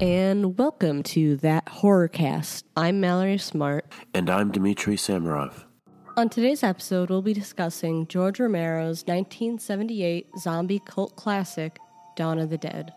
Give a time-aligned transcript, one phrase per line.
[0.00, 2.64] and welcome to That Horrorcast.
[2.74, 3.84] I'm Mallory Smart.
[4.14, 5.64] And I'm Dmitry Samarov.
[6.16, 11.78] On today's episode, we'll be discussing George Romero's 1978 zombie cult classic,
[12.16, 12.94] Dawn of the Dead.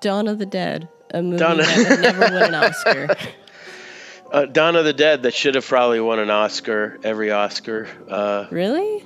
[0.00, 3.16] Dawn of the Dead, a movie Dawn that never win an Oscar.
[4.32, 7.86] Uh, Dawn of the Dead that should have probably won an Oscar, every Oscar.
[8.08, 9.04] Uh, really?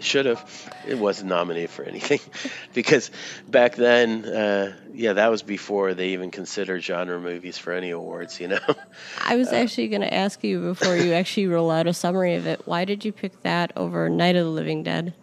[0.00, 0.72] Should have.
[0.86, 2.20] It wasn't nominated for anything
[2.74, 3.10] because
[3.48, 8.40] back then, uh, yeah, that was before they even considered genre movies for any awards.
[8.40, 8.60] You know.
[9.24, 12.46] I was actually going to ask you before you actually roll out a summary of
[12.46, 12.62] it.
[12.66, 15.14] Why did you pick that over Night of the Living Dead?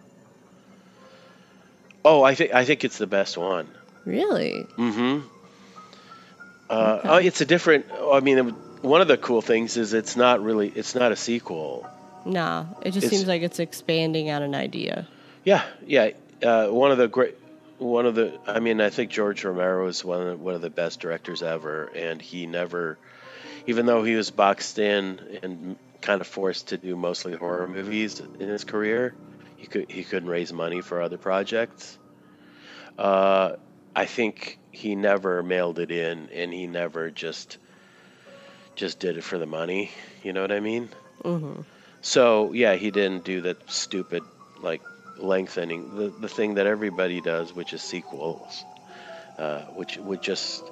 [2.03, 3.67] oh, I think I think it's the best one.
[4.05, 4.65] Really?
[4.77, 5.27] Mm-hmm.
[6.69, 7.85] Uh, oh, it's a different.
[7.91, 8.49] I mean,
[8.81, 10.69] one of the cool things is it's not really.
[10.69, 11.87] It's not a sequel.
[12.25, 15.07] Nah, it just It's- seems like it's expanding on an idea.
[15.43, 16.11] Yeah, yeah.
[16.43, 17.35] Uh, one of the great,
[17.79, 18.37] one of the.
[18.47, 21.41] I mean, I think George Romero is one of the, one of the best directors
[21.41, 22.97] ever, and he never,
[23.65, 28.19] even though he was boxed in and kind of forced to do mostly horror movies
[28.39, 29.15] in his career,
[29.57, 31.97] he could he couldn't raise money for other projects.
[32.97, 33.53] Uh,
[33.95, 37.57] I think he never mailed it in, and he never just
[38.75, 39.91] just did it for the money.
[40.23, 40.89] You know what I mean?
[41.23, 41.61] hmm
[42.01, 44.83] So yeah, he didn't do that stupid like
[45.17, 48.65] lengthening the the thing that everybody does, which is sequels,
[49.37, 50.71] uh, which would just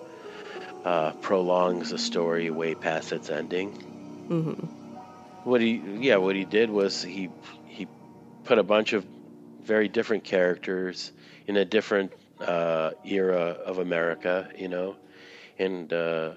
[0.85, 3.77] uh, prolongs the story way past its ending.
[4.29, 4.69] hmm
[5.43, 7.33] What he yeah, what he did was he
[7.65, 7.89] he
[8.43, 9.07] put a bunch of
[9.61, 11.11] very different characters
[11.47, 14.97] in a different uh, era of America, you know,
[15.57, 16.35] and uh,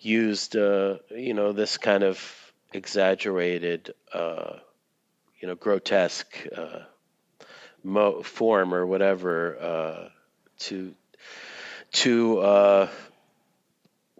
[0.00, 2.18] used uh, you know this kind of
[2.72, 4.58] exaggerated, uh,
[5.40, 6.80] you know, grotesque uh,
[7.82, 10.08] mo- form or whatever uh,
[10.60, 10.94] to
[11.92, 12.88] to uh,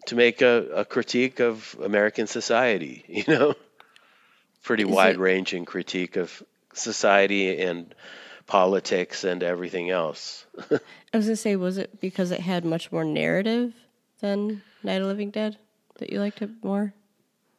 [0.06, 3.54] to make a, a critique of American society, you know,
[4.62, 6.42] pretty wide ranging critique of
[6.74, 7.94] society and
[8.46, 10.44] politics and everything else.
[10.70, 13.74] I was gonna say, was it because it had much more narrative
[14.20, 15.56] than Night of Living Dead
[15.98, 16.92] that you liked it more?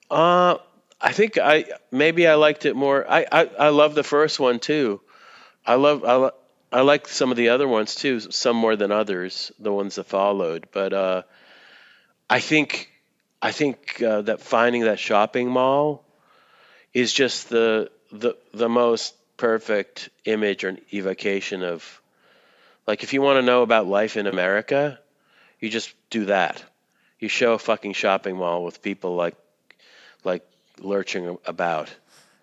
[0.10, 0.58] Uh,
[1.04, 3.06] I think I maybe I liked it more.
[3.08, 5.02] I I, I love the first one too.
[5.66, 6.32] I love I,
[6.80, 10.06] I like some of the other ones too, some more than others, the ones that
[10.06, 10.68] followed.
[10.72, 11.24] But uh,
[12.30, 12.90] I think
[13.42, 16.06] I think uh, that finding that shopping mall
[16.94, 22.02] is just the the the most perfect image or evocation of
[22.88, 25.00] like if you want to know about life in America,
[25.60, 26.64] you just do that.
[27.20, 29.36] You show a fucking shopping mall with people like
[30.24, 30.46] like
[30.80, 31.94] lurching about,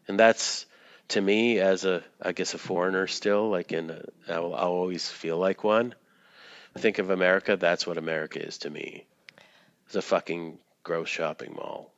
[0.08, 0.66] and that's
[1.08, 5.08] to me as a I guess a foreigner still like in a, I'll, I'll always
[5.08, 5.94] feel like one.
[6.76, 7.56] I think of America.
[7.56, 9.06] That's what America is to me.
[9.86, 11.92] It's a fucking gross shopping mall.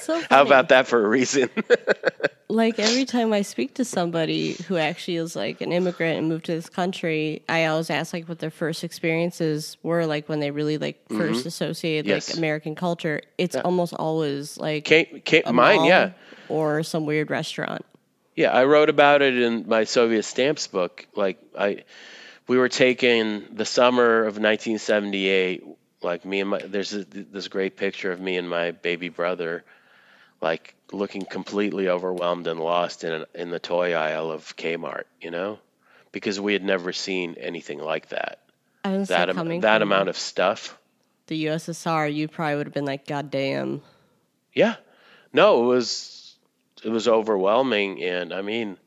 [0.00, 1.50] So How about that for a reason?
[2.48, 6.46] like every time I speak to somebody who actually is like an immigrant and moved
[6.46, 10.50] to this country, I always ask like what their first experiences were like when they
[10.50, 12.08] really like 1st associated Mm-hmm.
[12.08, 12.28] Yes.
[12.30, 13.22] like American culture.
[13.38, 16.12] It's almost always like came, a mine, yeah.
[16.48, 17.84] or some weird restaurant.
[18.36, 21.06] Yeah, I wrote about it in my Soviet stamps book.
[21.16, 21.84] Like I,
[22.46, 25.64] we were taking the summer of 1978.
[26.02, 29.64] Like me and my, there's a, this great picture of me and my baby brother,
[30.40, 35.04] like looking completely overwhelmed and lost in in the toy aisle of Kmart.
[35.20, 35.58] You know,
[36.12, 38.38] because we had never seen anything like that.
[39.08, 40.78] That am- that amount of stuff.
[41.26, 43.82] the USSR, you probably would have been like, God damn.
[44.54, 44.76] Yeah.
[45.32, 46.36] No, it was
[46.84, 48.78] it was overwhelming and I mean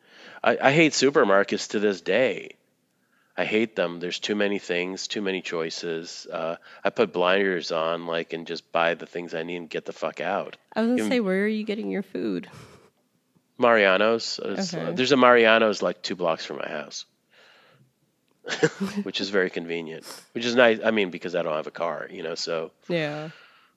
[0.44, 2.56] I, I hate supermarkets to this day.
[3.38, 4.00] I hate them.
[4.00, 6.28] There's too many things, too many choices.
[6.32, 9.86] Uh, I put blinders on like and just buy the things I need and get
[9.86, 10.58] the fuck out.
[10.76, 12.50] I was gonna You- say, where are you getting your food?
[13.58, 14.40] Mariano's.
[14.44, 14.92] Okay.
[14.94, 17.06] there's a Mariano's like two blocks from my house.
[19.04, 20.04] which is very convenient.
[20.34, 20.80] Which is nice.
[20.84, 23.30] I mean, because I don't have a car, you know, so Yeah.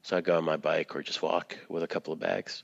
[0.03, 2.63] so I go on my bike or just walk with a couple of bags.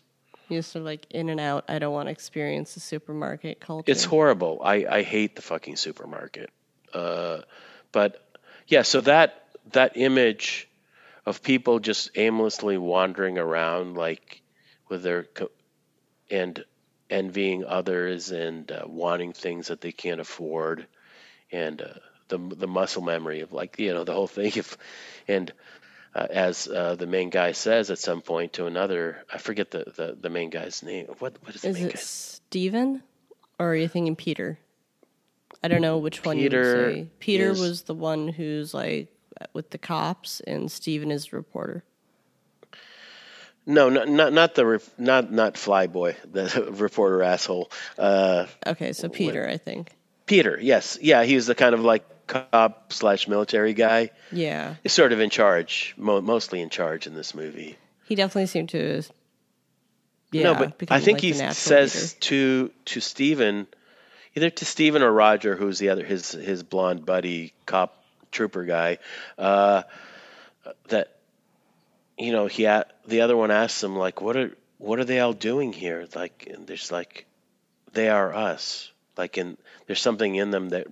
[0.49, 1.65] You sort of like in and out.
[1.69, 3.91] I don't want to experience the supermarket culture.
[3.91, 4.61] It's horrible.
[4.65, 6.51] I, I hate the fucking supermarket.
[6.95, 7.43] Uh,
[7.93, 8.25] but
[8.67, 10.69] yeah, so that that image
[11.27, 14.43] of people just aimlessly wandering around, like
[14.89, 15.51] with their co-
[16.31, 16.65] and
[17.09, 20.87] envying others and uh, wanting things that they can't afford,
[21.53, 21.95] and uh,
[22.29, 24.53] the the muscle memory of like you know the whole thing.
[24.55, 24.77] If
[25.29, 25.53] and
[26.15, 29.85] uh, as uh, the main guy says at some point to another, I forget the,
[29.97, 31.07] the, the main guy's name.
[31.19, 32.03] What what is the Is main it guy's?
[32.03, 33.03] Steven?
[33.59, 34.59] Or are you thinking Peter?
[35.63, 37.09] I don't know which one Peter you say.
[37.19, 39.09] Peter is- was the one who's like
[39.53, 41.85] with the cops, and Steven is the reporter.
[43.67, 47.71] No, not not not the not not Flyboy, the reporter asshole.
[47.99, 49.93] Uh, Okay, so Peter, I think.
[50.27, 54.11] Peter, yes, yeah, he was the kind of like cop slash military guy.
[54.33, 57.77] Yeah, He's sort of in charge, mo- mostly in charge in this movie.
[58.07, 59.03] he definitely seemed to.
[60.33, 62.21] Yeah, no, but I think like, he says leader.
[62.21, 63.67] to to Steven,
[64.35, 68.99] either to Steven or Roger, who's the other his his blonde buddy cop trooper guy,
[69.39, 69.83] uh,
[70.89, 71.17] that
[72.19, 72.65] you know he
[73.07, 76.07] the other one asks him like, what are what are they all doing here?
[76.15, 77.27] Like, and there's like,
[77.93, 78.91] they are us.
[79.17, 80.87] Like, and there's something in them that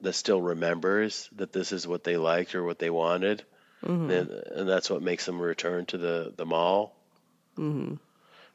[0.00, 3.44] that still remembers that this is what they liked or what they wanted,
[3.84, 4.10] Mm-hmm.
[4.10, 6.96] and, and that's what makes them return to the the mall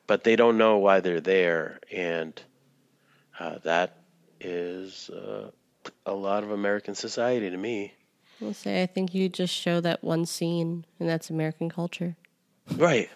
[0.07, 2.33] but they don't know why they're there, and
[3.39, 3.95] uh, that
[4.39, 5.51] is uh,
[6.05, 7.93] a lot of American society to me.
[8.41, 12.15] I'll say I think you just show that one scene, and that's American culture.
[12.75, 13.09] Right.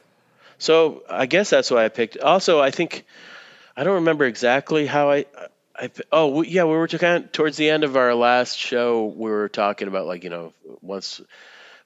[0.58, 2.18] So I guess that's why I picked.
[2.18, 3.06] Also, I think
[3.76, 5.26] I don't remember exactly how I.
[5.76, 9.06] I oh yeah, we were to kind of, towards the end of our last show.
[9.06, 11.20] We were talking about like you know once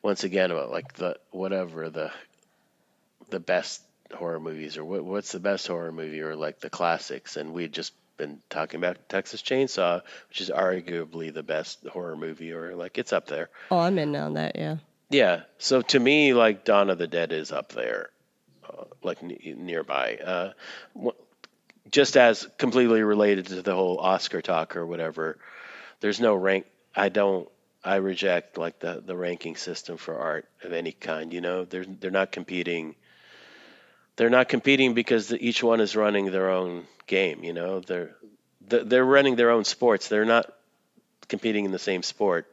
[0.02, 2.12] once again about like the whatever the
[3.30, 3.82] the best
[4.14, 7.68] horror movies or what, what's the best horror movie or like the classics, and we
[7.68, 12.98] just been talking about Texas Chainsaw, which is arguably the best horror movie, or like
[12.98, 13.50] it's up there.
[13.72, 14.56] Oh, I'm in on that.
[14.56, 14.78] Yeah.
[15.10, 15.42] Yeah.
[15.60, 18.10] So to me, like Dawn of the Dead is up there,
[18.68, 20.18] uh, like n- nearby.
[20.18, 20.52] Uh,
[21.00, 21.16] wh-
[21.92, 25.38] just as completely related to the whole Oscar talk or whatever.
[26.02, 26.66] There's no rank.
[26.96, 27.48] I don't.
[27.84, 31.32] I reject like the the ranking system for art of any kind.
[31.32, 32.96] You know, they're they're not competing.
[34.18, 37.44] They're not competing because each one is running their own game.
[37.44, 38.16] You know, they're
[38.62, 40.10] they're running their own sports.
[40.10, 40.52] They're not
[41.30, 42.48] competing in the same sport.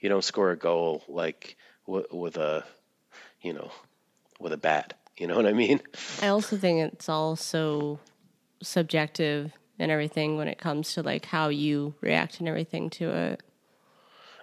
[0.00, 1.56] You don't score a goal like
[1.86, 2.64] with a,
[3.40, 3.70] you know,
[4.38, 4.94] with a bat.
[5.16, 5.80] You know what I mean?
[6.20, 8.00] I also think it's all so
[8.60, 13.42] subjective and everything when it comes to like how you react and everything to it.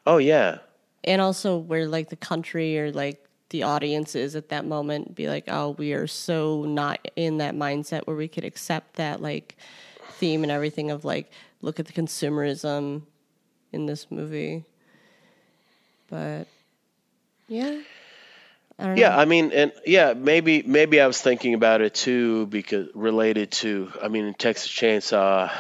[0.06, 0.60] Oh yeah,
[1.04, 5.28] And also where like the country or like the audience is at that moment be
[5.28, 9.58] like, oh, we are so not in that mindset where we could accept that like
[10.14, 11.30] theme and everything of like
[11.62, 13.04] look at the consumerism
[13.72, 14.64] in this movie.
[16.10, 16.48] But
[17.48, 17.82] yeah.
[18.80, 19.10] I yeah.
[19.10, 19.18] know.
[19.18, 23.92] I mean, and yeah, maybe maybe I was thinking about it too because related to.
[24.02, 25.52] I mean, Texas Chainsaw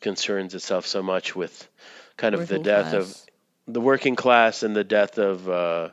[0.00, 1.68] concerns itself so much with
[2.16, 3.26] kind of the death class.
[3.66, 5.90] of the working class and the death of uh,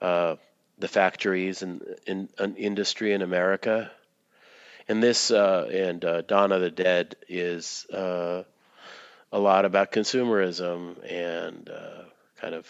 [0.00, 0.36] uh,
[0.78, 3.90] the factories and in, in industry in America.
[4.88, 8.44] And this uh, and uh, Dawn of the Dead is uh,
[9.32, 12.04] a lot about consumerism and uh,
[12.40, 12.66] kind of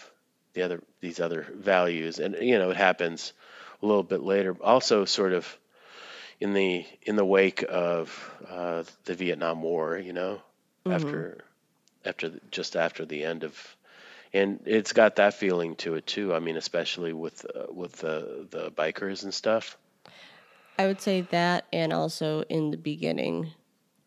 [0.53, 2.19] the other these other values.
[2.19, 3.33] And you know, it happens
[3.81, 4.55] a little bit later.
[4.61, 5.57] Also, sort of
[6.39, 9.97] in the in the wake of uh, the Vietnam War.
[9.97, 10.41] You know,
[10.95, 11.37] after
[12.05, 13.75] after the- just after the end of
[14.33, 16.33] and it's got that feeling to it too.
[16.33, 19.77] I mean, especially with uh, with the the bikers and stuff.
[20.77, 23.51] I would say that, and also in the beginning,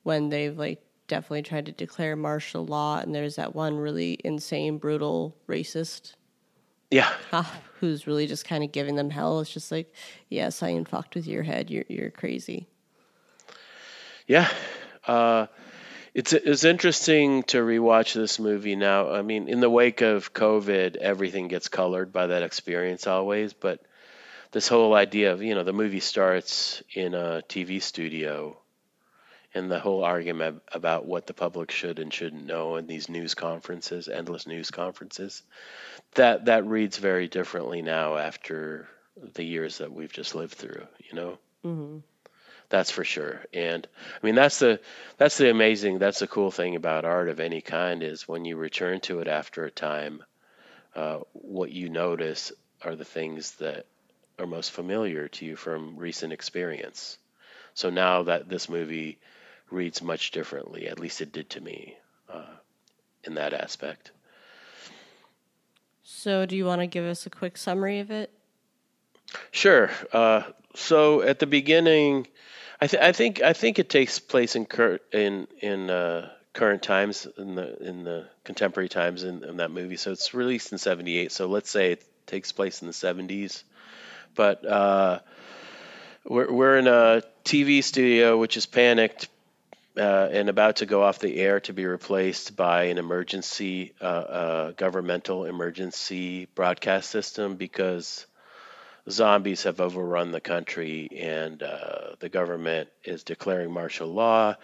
[0.03, 4.79] when they've like definitely tried to declare martial law, and there's that one really insane,
[4.79, 6.15] brutal racist
[6.91, 7.47] Yeah, cop
[7.81, 9.41] who's really just kind of giving them hell.
[9.41, 9.93] It's just like,
[10.29, 11.71] yes, I am fucked with your head.
[11.71, 12.69] You're you're crazy.
[14.27, 14.49] yeah.
[15.07, 15.47] Uh,
[16.15, 19.11] it's it's interesting to rewatch this movie now.
[19.13, 23.55] I mean, in the wake of COVID, everything gets colored by that experience always.
[23.55, 23.81] But
[24.51, 28.59] this whole idea of you know the movie starts in a TV studio,
[29.55, 33.35] and the whole argument about what the public should and shouldn't know in these news
[33.35, 35.43] conferences, endless news conferences,
[36.15, 38.87] that that reads very differently now after
[39.35, 40.87] the years that we've just lived through.
[41.11, 41.39] You know.
[41.65, 41.99] Mm-hmm.
[42.73, 43.45] That's for sure.
[43.53, 43.87] And
[44.23, 44.81] I mean that's the
[45.19, 48.57] that's the amazing that's the cool thing about art of any kind is when you
[48.57, 50.25] return to it after a time,
[50.97, 52.51] uh, what you notice
[52.81, 53.85] are the things that
[54.39, 57.19] are most familiar to you from recent experience.
[57.75, 59.19] So now that this movie
[59.71, 61.99] reads much differently, at least it did to me,
[62.33, 62.57] uh,
[63.25, 64.13] in that aspect.
[66.03, 68.31] So, do you want to give us a quick summary of it?
[69.51, 69.91] Sure.
[70.11, 72.27] Uh, so at the beginning,
[72.83, 76.83] I, th- I think I think it takes place in cur- in in uh, current
[76.83, 79.97] times in the in the contemporary times in, in that movie.
[79.97, 81.31] So it's released in '78.
[81.31, 83.63] So let's say it takes place in the '70s.
[84.35, 85.21] But uh,
[86.25, 89.29] we're we're in a TV studio which is panicked
[89.97, 94.05] uh, and about to go off the air to be replaced by an emergency uh,
[94.05, 98.27] uh, governmental emergency broadcast system because
[99.11, 104.55] zombies have overrun the country and uh, the government is declaring martial law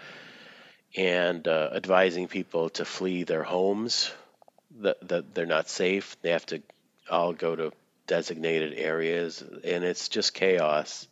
[0.96, 4.10] and uh, advising people to flee their homes
[4.80, 6.62] that, that they're not safe they have to
[7.10, 7.72] all go to
[8.06, 11.08] designated areas and it's just chaos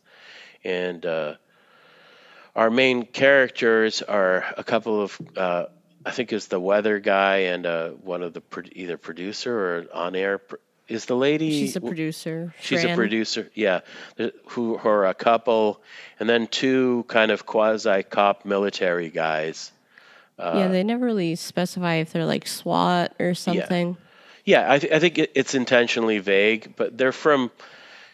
[0.63, 1.35] and uh,
[2.55, 5.65] our main characters are a couple of uh,
[6.07, 9.85] I think it's the weather guy and uh, one of the pro- either producer or
[9.93, 10.37] on air.
[10.37, 10.55] Pr-
[10.87, 11.51] is the lady?
[11.51, 12.53] She's a producer.
[12.61, 12.93] She's Fran.
[12.93, 13.49] a producer.
[13.53, 13.81] Yeah,
[14.17, 15.81] who, who are a couple,
[16.19, 19.71] and then two kind of quasi cop military guys.
[20.39, 23.97] yeah, they never really specify if they're like SWAT or something.
[24.45, 27.51] Yeah, I, th- I think it, it's intentionally vague, but they're from,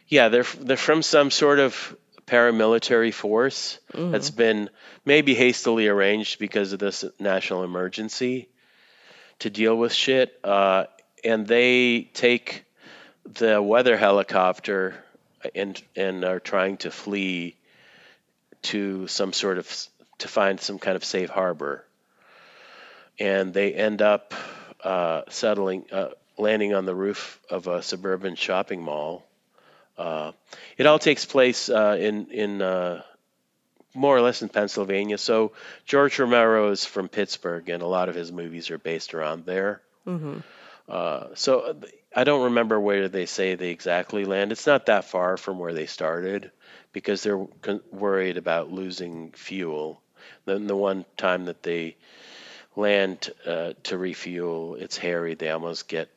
[0.07, 4.69] yeah, they're they're from some sort of paramilitary force that's been
[5.05, 8.47] maybe hastily arranged because of this national emergency
[9.39, 10.85] to deal with shit, uh,
[11.23, 12.65] and they take
[13.25, 14.95] the weather helicopter
[15.55, 17.55] and and are trying to flee
[18.63, 19.87] to some sort of
[20.19, 21.83] to find some kind of safe harbor,
[23.19, 24.33] and they end up
[24.83, 29.25] uh, settling, uh, landing on the roof of a suburban shopping mall.
[29.97, 30.31] Uh,
[30.77, 33.01] it all takes place uh, in in uh,
[33.93, 35.17] more or less in Pennsylvania.
[35.17, 35.51] So
[35.85, 39.81] George Romero is from Pittsburgh, and a lot of his movies are based around there.
[40.87, 41.77] Uh, so
[42.15, 44.51] I don't remember where they say they exactly land.
[44.51, 46.51] It's not that far from where they started
[46.91, 47.47] because they're
[47.91, 50.01] worried about losing fuel.
[50.45, 51.95] Then the one time that they
[52.75, 55.35] land uh, to refuel, it's hairy.
[55.35, 56.09] They almost get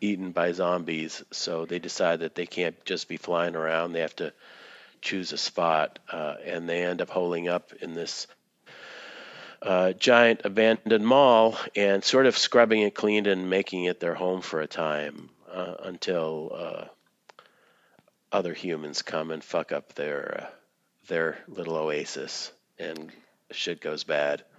[0.00, 1.22] eaten by zombies.
[1.32, 3.92] So they decide that they can't just be flying around.
[3.92, 4.32] They have to
[5.00, 8.26] choose a spot, uh, and they end up holding up in this
[9.64, 14.42] uh, giant abandoned mall and sort of scrubbing it clean and making it their home
[14.42, 16.84] for a time uh, until uh,
[18.30, 20.46] other humans come and fuck up their uh,
[21.08, 23.10] their little oasis and
[23.50, 24.42] shit goes bad.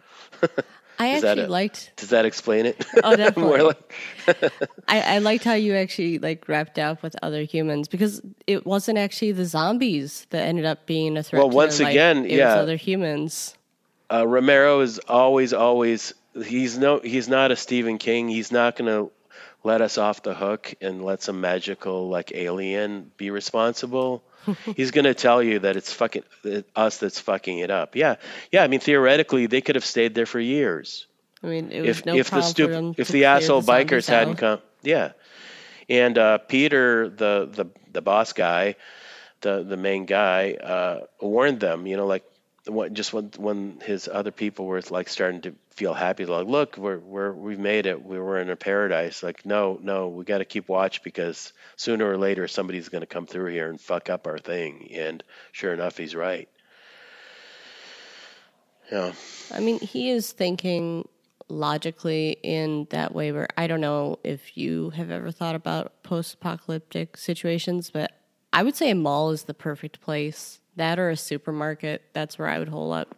[0.97, 1.50] I Is actually it?
[1.50, 1.91] liked.
[1.97, 2.85] Does that explain it?
[3.03, 3.43] Oh, definitely.
[3.43, 3.93] More like-
[4.88, 8.97] I, I liked how you actually like wrapped up with other humans because it wasn't
[8.97, 11.41] actually the zombies that ended up being a threat.
[11.41, 11.93] Well, once their life.
[11.93, 12.55] again, it yeah.
[12.55, 13.55] was other humans.
[14.12, 16.13] Uh, Romero is always, always.
[16.33, 17.00] He's no.
[17.00, 18.27] He's not a Stephen King.
[18.27, 19.12] He's not going to
[19.63, 24.24] let us off the hook and let some magical like alien be responsible.
[24.75, 27.95] he's going to tell you that it's fucking it, us that's fucking it up.
[27.95, 28.15] Yeah,
[28.51, 28.63] yeah.
[28.63, 31.07] I mean, theoretically, they could have stayed there for years
[31.45, 34.07] I mean, if no if the problem for them stupid if the asshole zombies bikers
[34.07, 34.59] hadn't come.
[34.81, 35.12] Yeah,
[35.89, 38.75] and uh, Peter, the the the boss guy,
[39.41, 41.85] the the main guy, uh, warned them.
[41.85, 42.24] You know, like
[42.67, 46.77] what just when when his other people were like starting to feel happy, like, look,
[46.77, 48.03] we're we're we've made it.
[48.03, 49.22] We were in a paradise.
[49.22, 53.07] Like, no, no, we got to keep watch because sooner or later somebody's going to
[53.07, 54.89] come through here and fuck up our thing.
[54.93, 56.50] And sure enough, he's right.
[58.91, 59.13] Yeah.
[59.53, 61.07] I mean, he is thinking
[61.48, 66.36] logically in that way where I don't know if you have ever thought about post
[66.36, 68.14] apocalyptic situations, but
[68.55, 70.62] I would say a mall is the perfect place.
[70.77, 73.13] That or a supermarket, that's where I would hole up.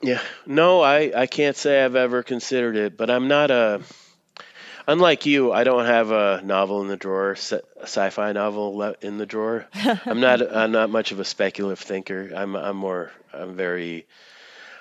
[0.00, 3.82] Yeah, no, I, I can't say I've ever considered it, but I'm not a.
[4.86, 9.66] Unlike you, I don't have a novel in the drawer, sci-fi novel in the drawer.
[10.06, 10.40] I'm not.
[10.54, 12.30] I'm not much of a speculative thinker.
[12.32, 12.54] I'm.
[12.54, 13.10] I'm more.
[13.32, 14.06] I'm very.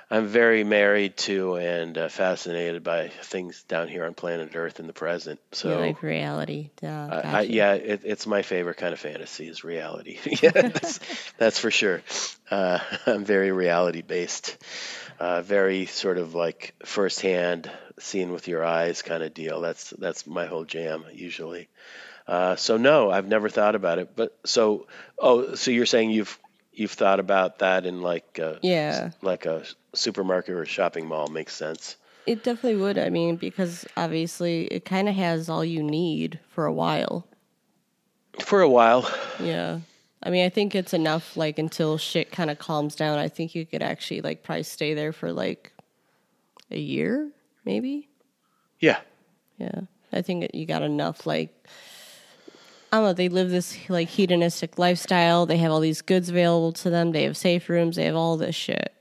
[0.09, 4.87] I'm very married to and uh, fascinated by things down here on planet Earth in
[4.87, 5.39] the present.
[5.51, 6.69] So you like reality.
[6.81, 7.37] Uh, I.
[7.39, 10.17] I, yeah, it, it's my favorite kind of fantasy is reality.
[10.41, 10.99] yeah, that's,
[11.37, 12.01] that's for sure.
[12.49, 14.57] Uh, I'm very reality based,
[15.19, 19.59] uh, very sort of like firsthand, seen with your eyes kind of deal.
[19.59, 21.67] That's that's my whole jam usually.
[22.25, 24.15] Uh, so no, I've never thought about it.
[24.15, 24.87] But so
[25.19, 26.39] oh, so you're saying you've
[26.77, 29.11] you've thought about that in like a, Yeah.
[29.21, 31.95] like a supermarket or a shopping mall makes sense.
[32.25, 32.97] It definitely would.
[32.97, 37.25] I mean, because obviously it kind of has all you need for a while.
[38.39, 39.79] For a while, Yeah.
[40.23, 43.17] I mean, I think it's enough like until shit kind of calms down.
[43.19, 45.71] I think you could actually like probably stay there for like
[46.71, 47.31] a year,
[47.65, 48.09] maybe.
[48.79, 48.99] yeah.
[49.57, 49.81] Yeah.
[50.13, 51.51] I think you got enough like
[52.91, 55.45] I don't know, they live this like hedonistic lifestyle.
[55.45, 57.11] They have all these goods available to them.
[57.11, 57.95] They have safe rooms.
[57.97, 58.93] They have all this shit.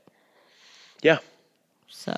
[1.01, 1.19] Yeah.
[1.89, 2.13] So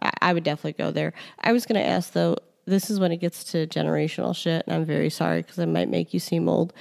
[0.00, 1.14] I, I would definitely go there.
[1.40, 4.76] I was going to ask though, this is when it gets to generational shit, and
[4.76, 6.72] I'm very sorry because I might make you seem old.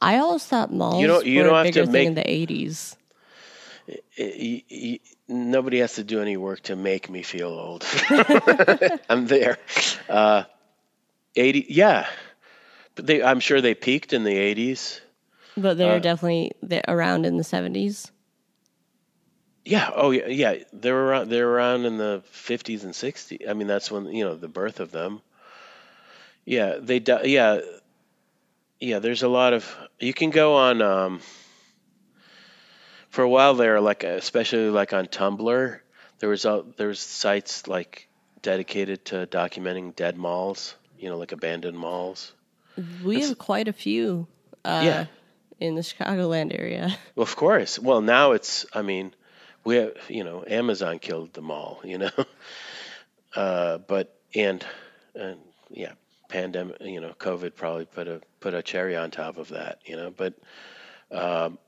[0.00, 2.08] I always thought malls You don't- you were don't a have to bigger thing make-
[2.08, 2.96] in the 80s.
[4.18, 7.84] y- y- nobody has to do any work to make me feel old.
[9.08, 9.58] I'm there.
[10.08, 10.44] Uh,
[11.36, 12.06] 80, yeah.
[12.96, 15.00] They, I'm sure they peaked in the 80s.
[15.56, 18.10] But they're Uh, definitely they around in the 70s.
[19.64, 19.90] Yeah.
[19.94, 20.26] Oh, yeah.
[20.26, 20.64] Yeah.
[20.72, 21.28] They're around.
[21.28, 23.48] They were around in the 50s and 60s.
[23.48, 25.20] I mean, that's when you know the birth of them.
[26.44, 26.76] Yeah.
[26.80, 27.02] They.
[27.24, 27.60] Yeah.
[28.78, 29.00] Yeah.
[29.00, 29.76] There's a lot of.
[29.98, 30.82] You can go on.
[30.82, 31.20] Um,
[33.10, 35.80] for a while there, like especially like on Tumblr,
[36.18, 38.08] there was a, there was sites like
[38.42, 40.76] dedicated to documenting dead malls.
[40.98, 42.32] You know, like abandoned malls.
[43.04, 44.26] We have quite a few
[44.64, 45.06] uh, Yeah.
[45.60, 46.96] in the Chicagoland area.
[47.16, 47.78] Well, of course.
[47.78, 48.66] Well, now it's.
[48.74, 49.14] I mean,
[49.64, 51.80] we have, you know Amazon killed them all.
[51.84, 52.10] You know,
[53.34, 54.64] uh, but and
[55.14, 55.38] and
[55.70, 55.92] yeah,
[56.28, 56.76] pandemic.
[56.80, 59.80] You know, COVID probably put a put a cherry on top of that.
[59.86, 60.34] You know, but
[61.10, 61.58] um,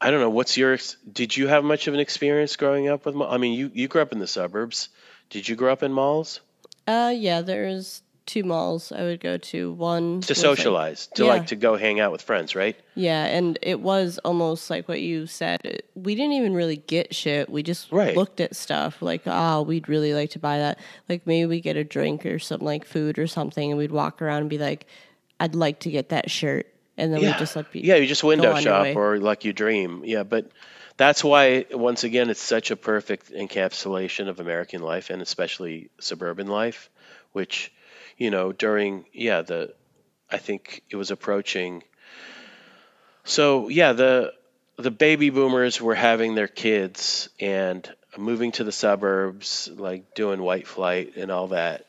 [0.00, 0.30] I don't know.
[0.30, 0.78] What's your?
[1.10, 3.16] Did you have much of an experience growing up with?
[3.16, 4.88] I mean, you you grew up in the suburbs.
[5.30, 6.40] Did you grow up in malls
[6.86, 9.72] Uh, yeah, there's two malls I would go to.
[9.72, 11.28] One to was, like- socialize, to Yeah.
[11.30, 12.76] like to go hang out with friends, right?
[12.94, 15.82] yeah, and it was almost like what you said.
[15.94, 17.48] We didn't even really get shit.
[17.50, 18.16] We just Right.
[18.16, 20.78] looked at stuff like, oh, we'd really like to buy that.
[21.08, 24.22] Like maybe we get a drink or some like food or something, and we'd walk
[24.22, 24.86] around and be like,
[25.40, 27.32] I'd like to get that shirt, and then yeah.
[27.32, 30.02] we just like be yeah, you just window shop or like you dream.
[30.04, 30.50] Yeah, but
[30.98, 36.46] that's why once again it's such a perfect encapsulation of American life and especially suburban
[36.46, 36.90] life,
[37.32, 37.72] which
[38.22, 39.74] you know during yeah the
[40.30, 41.82] I think it was approaching.
[43.24, 44.32] So yeah the
[44.76, 50.66] the baby boomers were having their kids and moving to the suburbs, like doing white
[50.66, 51.86] flight and all that.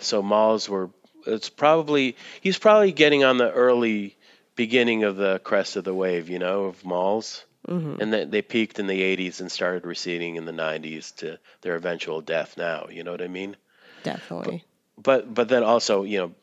[0.00, 0.90] So malls were.
[1.26, 4.16] It's probably he's probably getting on the early
[4.54, 7.44] beginning of the crest of the wave, you know, of malls.
[7.66, 8.00] Mm-hmm.
[8.00, 12.20] And they peaked in the 80s and started receding in the 90s to their eventual
[12.20, 13.56] death now, you know what I mean?
[14.04, 14.64] definitely.
[15.00, 16.34] But but then also, you know,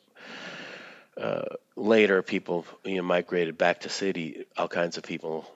[1.18, 5.50] uh, later people, you know, migrated back to city, all kinds of people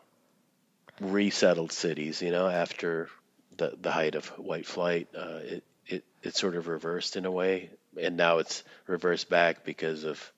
[1.00, 3.10] resettled cities, you know, after
[3.58, 7.32] the the height of white flight, uh, it it it sort of reversed in a
[7.32, 10.32] way, and now it's reversed back because of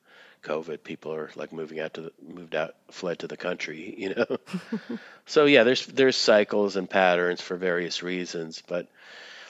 [0.44, 0.84] COVID.
[0.84, 4.38] People are like moving out to the, moved out, fled to the country, you know.
[5.26, 8.88] so yeah, there's there's cycles and patterns for various reasons, but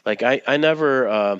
[0.06, 1.40] like I I never uh,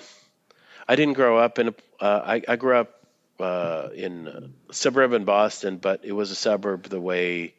[0.90, 3.06] I didn't grow up in a uh, I I grew up
[3.40, 7.54] uh, in suburban Boston, but it was a suburb the way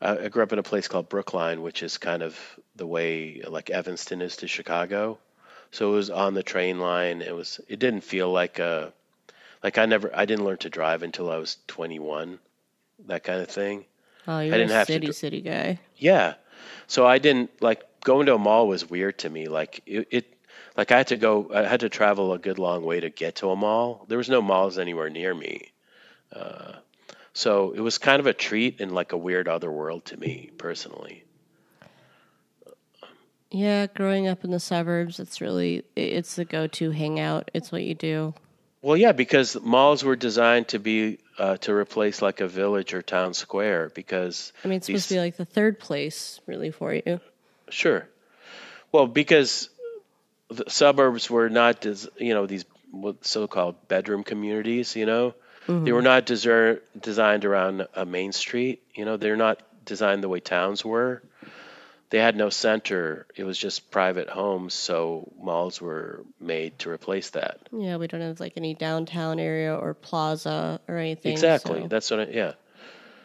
[0.00, 2.38] I I grew up in a place called Brookline, which is kind of
[2.76, 5.18] the way like Evanston is to Chicago.
[5.72, 7.20] So it was on the train line.
[7.20, 7.60] It was.
[7.66, 8.92] It didn't feel like a,
[9.64, 10.14] like I never.
[10.14, 12.38] I didn't learn to drive until I was 21,
[13.08, 13.86] that kind of thing.
[14.28, 15.80] Oh, you're didn't a have to city dr- city guy.
[15.96, 16.34] Yeah.
[16.86, 19.48] So I didn't like going to a mall was weird to me.
[19.48, 20.31] Like it, it
[20.76, 21.50] like I had to go.
[21.54, 24.04] I had to travel a good long way to get to a mall.
[24.08, 25.72] There was no malls anywhere near me.
[26.32, 26.72] Uh,
[27.34, 30.50] so it was kind of a treat and like a weird other world to me
[30.58, 31.24] personally.
[33.50, 37.50] Yeah, growing up in the suburbs, it's really it's the go-to hangout.
[37.52, 38.34] It's what you do.
[38.80, 43.02] Well, yeah, because malls were designed to be uh, to replace like a village or
[43.02, 43.90] town square.
[43.94, 47.20] Because I mean, it's supposed to be like the third place, really, for you.
[47.68, 48.08] Sure.
[48.90, 49.68] Well, because
[50.52, 52.64] the suburbs were not, you know, these
[53.22, 54.96] so-called bedroom communities.
[54.96, 55.34] You know,
[55.66, 55.92] they mm-hmm.
[55.92, 58.82] were not deser- designed around a main street.
[58.94, 61.22] You know, they're not designed the way towns were.
[62.10, 63.26] They had no center.
[63.34, 64.74] It was just private homes.
[64.74, 67.58] So malls were made to replace that.
[67.72, 71.32] Yeah, we don't have like any downtown area or plaza or anything.
[71.32, 71.80] Exactly.
[71.80, 72.20] so That's what.
[72.20, 72.52] I, yeah.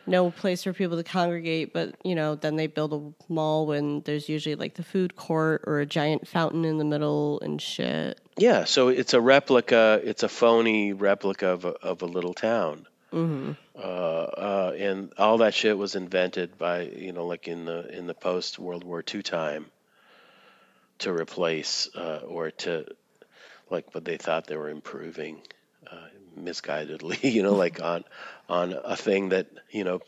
[0.07, 1.73] No place for people to congregate.
[1.73, 5.63] But you know, then they build a mall when there's usually like the food court
[5.67, 8.19] or a giant fountain in the middle and shit.
[8.37, 9.99] Yeah, so it's a replica.
[10.03, 13.53] It's a phony replica of a, of a little town, mm-hmm.
[13.75, 18.07] uh, uh, and all that shit was invented by you know, like in the in
[18.07, 19.65] the post World War II time,
[20.99, 22.85] to replace uh, or to
[23.69, 25.41] like, but they thought they were improving,
[26.43, 28.03] misguidedly, you know, like on
[28.49, 30.01] on a thing that you know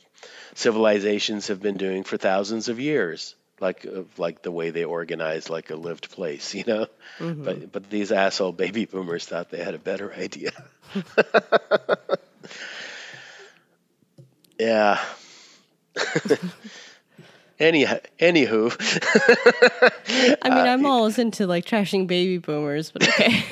[0.55, 5.49] civilizations have been doing for thousands of years like uh, like the way they organize
[5.49, 6.87] like a lived place you know?
[7.19, 10.51] But but these asshole baby boomers thought they had a better idea.
[14.59, 14.99] Yeah.
[17.59, 18.73] Any, anywho,
[20.41, 23.43] I mean, I'm always into like trashing baby boomers, but okay.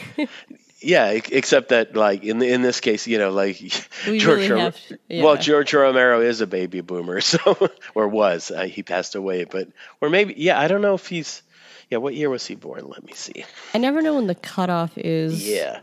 [0.80, 3.60] Yeah, except that like in in this case, you know, like
[4.08, 5.36] We George really to- well.
[5.38, 9.70] George Romero is a baby boomer, so or was uh, he passed away, but
[10.02, 11.42] or maybe yeah, I don't know if he's
[11.90, 11.98] yeah.
[11.98, 12.88] What year was he born?
[12.88, 13.44] Let me see.
[13.74, 15.48] I never know when the cutoff is.
[15.48, 15.80] Yeah.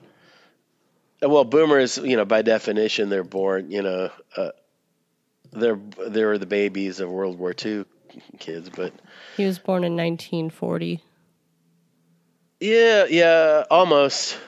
[1.23, 4.51] Uh, Well, boomers, you know, by definition, they're born, you know, uh,
[5.53, 7.85] they're they're the babies of World War II
[8.39, 8.93] kids, but
[9.37, 11.03] He was born in 1940.
[12.61, 14.39] yeah, yeah, almost.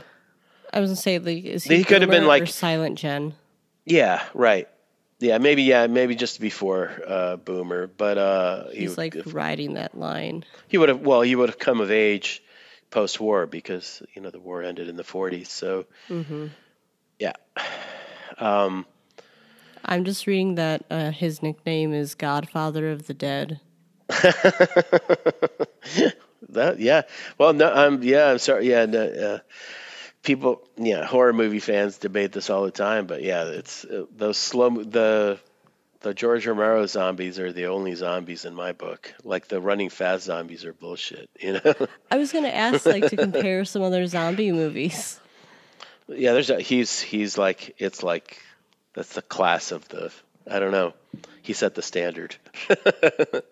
[0.73, 3.35] I was gonna say, like, is he, He could have been, like- silent gen?
[3.85, 4.69] Yeah, right.
[5.19, 9.75] Yeah, maybe yeah, maybe just before uh, boomer, but uh, he He's would- like riding
[9.75, 10.45] that line.
[10.69, 12.43] he would have well, he would have come of age
[12.91, 15.47] post-war because you know the war ended in the 40s.
[15.47, 15.87] So
[17.19, 17.33] yeah,
[18.39, 18.85] um,
[19.85, 23.61] I'm just reading that uh, his nickname is Godfather of the Dead.
[26.51, 27.03] That yeah.
[27.39, 28.31] Well, no, I'm yeah.
[28.31, 28.69] I'm sorry.
[28.71, 29.39] Yeah, no, uh,
[30.27, 30.61] people.
[30.77, 34.69] Yeah, horror movie fans debate this all the time, but yeah, it's uh, those slow
[34.69, 35.39] the
[36.01, 39.15] the George Romero zombies are the only zombies in my book.
[39.25, 41.31] Like the running fast zombies are bullshit.
[41.41, 41.75] You know.
[42.11, 45.19] I was gonna ask, like, to compare some other zombie movies.
[46.09, 48.43] yeah, there's a, he's he's like it's like
[48.95, 50.13] that's the class of the
[50.51, 50.93] I don't know.
[51.43, 52.37] He set the standard.
[52.69, 53.45] I think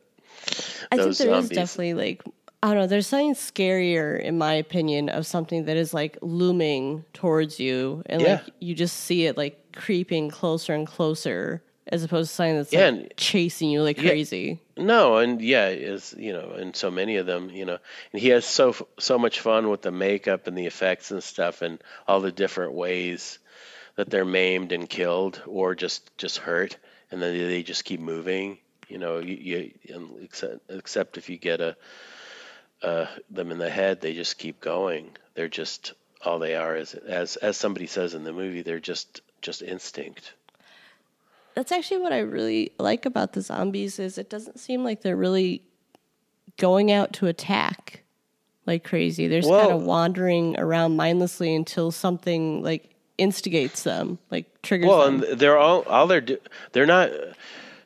[0.90, 1.48] there is zombies.
[1.50, 2.22] definitely like
[2.64, 2.86] I don't know.
[2.86, 8.22] There's something scarier, in my opinion, of something that is like looming towards you, and
[8.22, 8.28] Yeah.
[8.36, 12.72] like you just see it like creeping closer and closer, as opposed to something that's
[12.72, 14.60] Yeah, like and- chasing you like crazy.
[14.78, 17.76] No, and yeah, is you know, and so many of them, you know,
[18.12, 21.60] and he has so so much fun with the makeup and the effects and stuff,
[21.60, 23.40] and all the different ways
[23.96, 26.78] that they're maimed and killed, or just just hurt,
[27.10, 28.56] and then they just keep moving.
[28.88, 31.76] You know, you, you except, except if you get a
[32.82, 35.10] uh, them in the head, they just keep going.
[35.34, 35.92] They're just
[36.24, 40.34] all they are is as as somebody says in the movie, they're just just instinct.
[41.54, 45.16] That's actually what I really like about the zombies is it doesn't seem like they're
[45.16, 45.62] really
[46.56, 48.02] going out to attack
[48.66, 49.28] like crazy.
[49.28, 54.98] They're just kind of wandering around mindlessly until something like instigates them, like triggers them.
[54.98, 55.22] Well, them.
[55.22, 56.38] and they're all all they're do,
[56.72, 57.10] they're not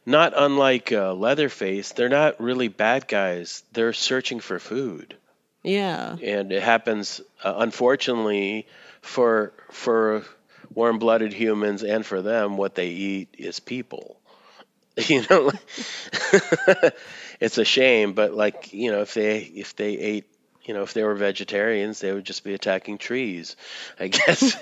[0.09, 1.93] not unlike uh, Leatherface.
[1.93, 3.63] They're not really bad guys.
[3.73, 5.15] They're searching for food,
[5.63, 6.17] yeah.
[6.23, 8.67] and it happens uh, unfortunately
[9.03, 10.25] for for
[10.75, 12.57] warm-blooded humans and for them.
[12.57, 14.17] What they eat is people.
[15.07, 15.53] You know,
[17.41, 20.25] it's a shame, but like you know, if they if they ate.
[20.65, 23.57] You know, if they were vegetarians, they would just be attacking trees.
[23.99, 24.55] I guess.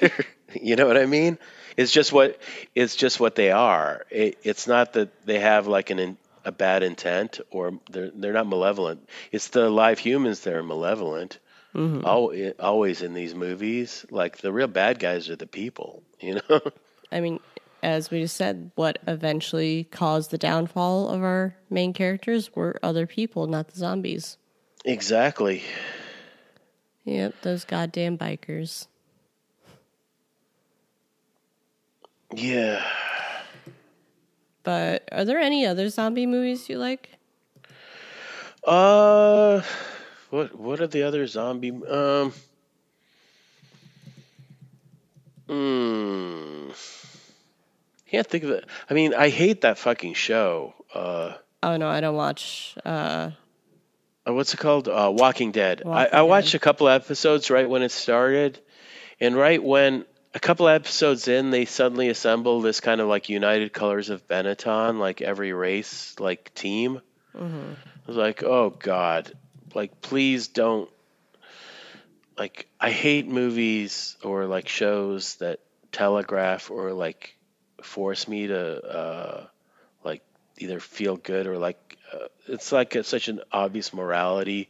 [0.62, 1.38] you know what I mean?
[1.76, 2.40] It's just what
[2.74, 4.06] it's just what they are.
[4.10, 8.32] It, it's not that they have like an in, a bad intent or they're they're
[8.32, 9.08] not malevolent.
[9.32, 11.38] It's the live humans that are malevolent.
[11.74, 12.06] Mm-hmm.
[12.06, 16.02] Al always in these movies, like the real bad guys are the people.
[16.18, 16.60] You know.
[17.12, 17.40] I mean,
[17.82, 23.06] as we just said, what eventually caused the downfall of our main characters were other
[23.06, 24.38] people, not the zombies.
[24.84, 25.62] exactly.
[27.04, 28.86] Yep, those goddamn bikers.
[32.34, 32.82] Yeah.
[34.62, 37.10] But are there any other zombie movies you like?
[38.64, 39.62] Uh,
[40.30, 41.70] what what are the other zombie?
[41.70, 42.32] Um.
[45.48, 46.70] Hmm.
[48.10, 48.64] Can't think of it.
[48.90, 50.74] I mean, I hate that fucking show.
[50.92, 52.76] Uh, Oh no, I don't watch.
[52.84, 53.30] Uh,
[54.26, 54.88] uh, what's it called?
[54.88, 55.82] Uh, Walking Dead.
[55.84, 56.60] Walking I, I watched Dead.
[56.60, 58.60] a couple episodes right when it started,
[59.20, 60.04] and right when
[60.36, 64.98] a couple episodes in, they suddenly assemble this kind of like United Colors of Benetton,
[64.98, 67.00] like every race, like team.
[67.34, 67.72] Mm-hmm.
[67.72, 69.32] I was like, oh god,
[69.74, 70.90] like please don't.
[72.36, 77.34] Like I hate movies or like shows that telegraph or like
[77.82, 79.46] force me to uh,
[80.04, 80.22] like
[80.58, 84.68] either feel good or like uh, it's like a, such an obvious morality.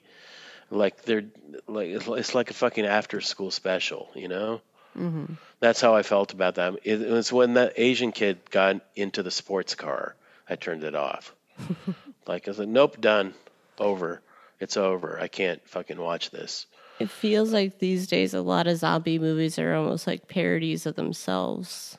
[0.70, 1.24] Like they're
[1.66, 4.60] like it's- it's like a fucking after school special, you know.
[4.96, 5.34] Mm-hmm.
[5.60, 6.76] That's how I felt about them.
[6.84, 10.14] It, it was when that Asian kid got into the sports car,
[10.48, 11.34] I turned it off.
[12.26, 13.34] like I said, nope, done,
[13.78, 14.20] over.
[14.60, 15.18] It's over.
[15.20, 16.66] I can't fucking watch this.
[16.98, 20.94] it feels like these days a lot of zombie movies are almost like parodies of
[20.96, 21.98] themselves.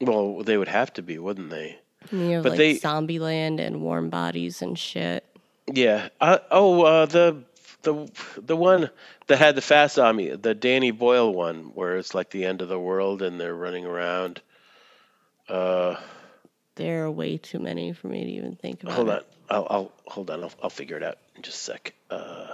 [0.00, 1.78] Well, they would have to be, wouldn't they?
[2.12, 5.24] You have But like they- Zombieland and Warm Bodies and shit.
[5.72, 6.08] Yeah.
[6.20, 7.42] Uh, oh, uh, the
[7.82, 8.90] the the one
[9.26, 12.68] that had the fast zombie, the Danny Boyle one, where it's like the end of
[12.68, 14.40] the world and they're running around.
[15.48, 15.96] Uh,
[16.76, 18.94] There are way too many for me to even think about.
[18.94, 20.42] hold on, I'll, I'll hold on.
[20.44, 21.94] I'll, I'll figure it out in just a sec.
[22.10, 22.46] Uh,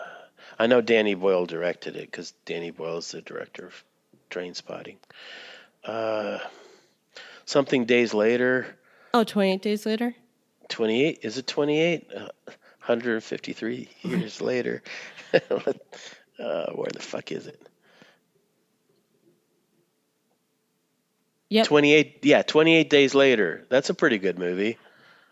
[0.58, 3.84] I know Danny Boyle directed it because Danny Boyle is the director of
[4.30, 4.96] Trainspotting.
[5.84, 6.38] Uh,
[7.44, 8.66] something days later.
[9.12, 10.14] Oh, 28 days later?
[10.68, 12.28] 28 is it 28 uh,
[12.86, 14.82] 153 years later
[16.38, 17.61] uh, where the fuck is it?
[21.49, 21.66] Yep.
[21.66, 23.64] 28 yeah 28 days later.
[23.68, 24.79] That's a pretty good movie.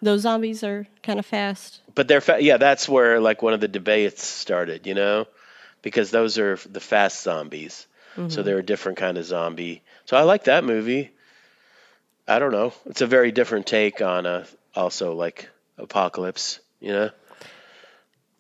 [0.01, 1.81] Those zombies are kind of fast.
[1.95, 5.27] but they're fa- yeah that's where like one of the debates started you know?
[5.83, 7.87] Because those are the fast zombies.
[8.29, 9.83] So they're a different kind of zombie.
[10.05, 11.11] So i like that movie.
[12.29, 12.73] I don't know.
[12.87, 17.11] It's a very different take on a also like apocalypse you know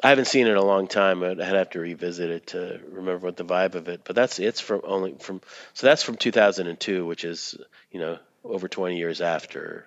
[0.02, 2.80] i haven't seen it in a long time i'd I'd have to revisit it to
[2.88, 5.40] remember what the vibe of it but that's it's from only from
[5.72, 7.56] so that's from 2002 which is
[7.90, 9.86] you know over 20 years after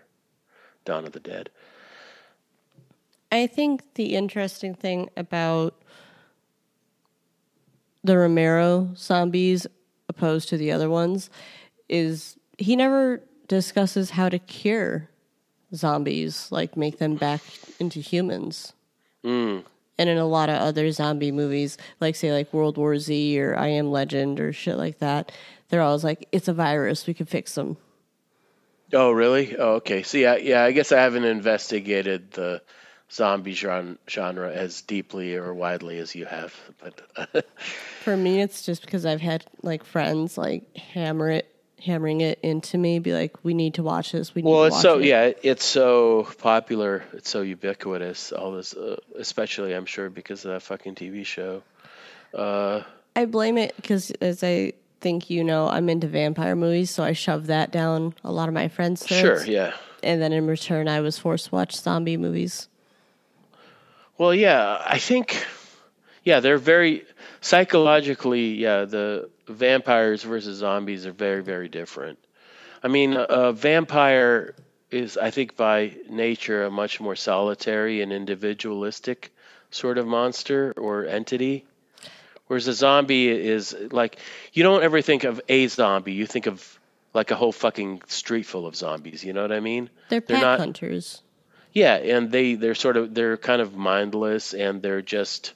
[0.85, 1.49] dawn of the dead
[3.31, 5.75] I think the interesting thing about
[8.03, 9.67] the Romero zombies
[10.07, 11.29] opposed to the other ones
[11.89, 15.09] is he never discusses how to cure
[15.75, 17.41] zombies, like make them back
[17.79, 18.73] into humans.
[19.23, 19.59] Hmm.
[19.97, 23.57] And in a lot of other zombie movies, like say like World War Z or
[23.57, 25.31] I Am Legend or shit like that,
[25.69, 27.77] they're always like, "It's a virus, we can fix them."
[28.93, 29.57] Oh, really?
[29.57, 30.03] Oh, okay.
[30.03, 32.61] See, I, yeah, I guess I haven't investigated the
[33.11, 37.45] zombie genre, genre as deeply or widely as you have, but
[38.01, 42.77] For me, it's just because I've had like friends like hammer it, hammering it into
[42.77, 44.33] me, be like, "We need to watch this.
[44.33, 48.31] We need well, to it's so it." yeah, it's so popular, it's so ubiquitous.
[48.31, 51.63] All this, uh, especially I'm sure because of that fucking TV show.
[52.33, 52.83] Uh,
[53.15, 57.13] I blame it because, as I think you know, I'm into vampire movies, so I
[57.13, 59.43] shoved that down a lot of my friends' throats.
[59.43, 59.73] sure, yeah.
[60.03, 62.67] And then in return, I was forced to watch zombie movies.
[64.17, 65.45] Well, yeah, I think,
[66.23, 67.05] yeah, they're very
[67.41, 72.19] psychologically, yeah, the vampires versus zombies are very, very different.
[72.83, 74.55] I mean, a vampire
[74.91, 79.33] is, I think, by nature, a much more solitary and individualistic
[79.71, 81.65] sort of monster or entity.
[82.47, 84.17] Whereas a zombie is like,
[84.53, 86.79] you don't ever think of a zombie, you think of
[87.13, 89.23] like a whole fucking street full of zombies.
[89.25, 89.89] You know what I mean?
[90.09, 91.21] They're They're not- hunters.
[91.73, 95.53] Yeah, and they they're sort of they're kind of mindless and they're just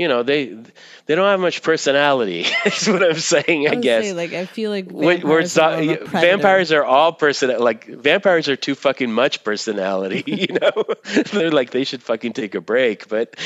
[0.00, 0.56] you know, they
[1.04, 2.46] they don't have much personality.
[2.64, 4.04] Is what I'm saying, I, I guess.
[4.04, 6.26] say, like, I feel like vampires where it's are not- more of a predator.
[6.26, 10.84] vampires are all person like vampires are too fucking much personality, you know.
[11.32, 13.36] they're like they should fucking take a break, but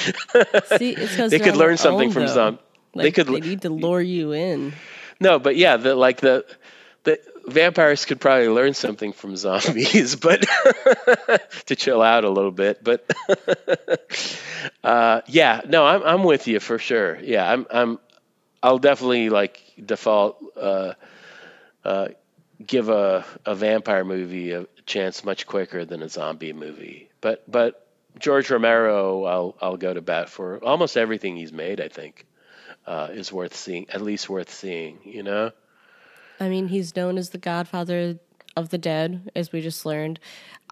[0.79, 2.59] See, they could learn something from some
[2.95, 4.73] Like, they could They need to lure you in.
[5.19, 6.45] no, but yeah, the like the
[7.47, 10.41] vampires could probably learn something from zombies, but
[11.67, 12.83] to chill out a little bit.
[12.83, 13.11] But
[14.85, 17.19] uh, yeah, no, I'm I'm with you for sure.
[17.21, 17.99] Yeah, I'm I'm
[18.63, 20.95] I'll definitely like default uh,
[21.85, 22.09] uh,
[22.65, 27.09] give a a vampire movie a chance much quicker than a zombie movie.
[27.21, 27.87] But but
[28.19, 31.81] George Romero, I'll I'll go to bat for almost everything he's made.
[31.81, 32.27] I think
[32.87, 34.99] uh, is worth seeing, at least worth seeing.
[35.05, 35.53] You know.
[36.45, 38.19] I mean, he's known as the godfather
[38.57, 40.21] of the dead, as we just learned.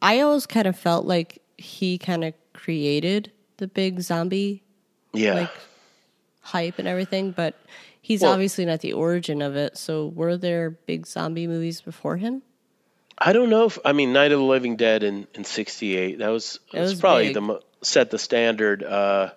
[0.01, 4.63] I always kind of felt like he kind of created the big zombie
[5.13, 5.35] Yeah.
[5.35, 5.51] like
[6.43, 7.55] hype and everything, but
[8.01, 9.77] he's Well- obviously not the origin of it.
[9.79, 12.43] So, were there big zombie movies before him?
[13.19, 16.19] I don't know if I mean Night of the Living Dead in in '68.
[16.19, 17.35] That was, It was was probably big.
[17.35, 18.83] the set the standard.
[18.83, 19.31] Uh,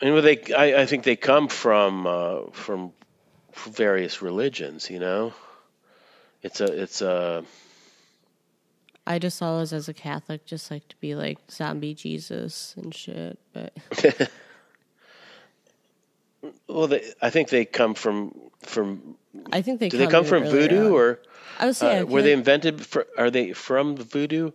[0.00, 2.92] and well, they I, I think they come from uh, from
[3.54, 4.90] various religions.
[4.90, 5.34] You know,
[6.42, 7.44] it's a it's a
[9.06, 13.38] I just always, as a Catholic, just like to be like zombie Jesus and shit.
[13.52, 13.76] But
[16.68, 16.86] well.
[16.86, 19.16] They, I think they come from from.
[19.52, 20.92] I think they Do come they come from voodoo on.
[20.92, 21.18] or?
[21.58, 22.84] I would say Uh, were they invented?
[22.84, 24.52] For, are they from voodoo?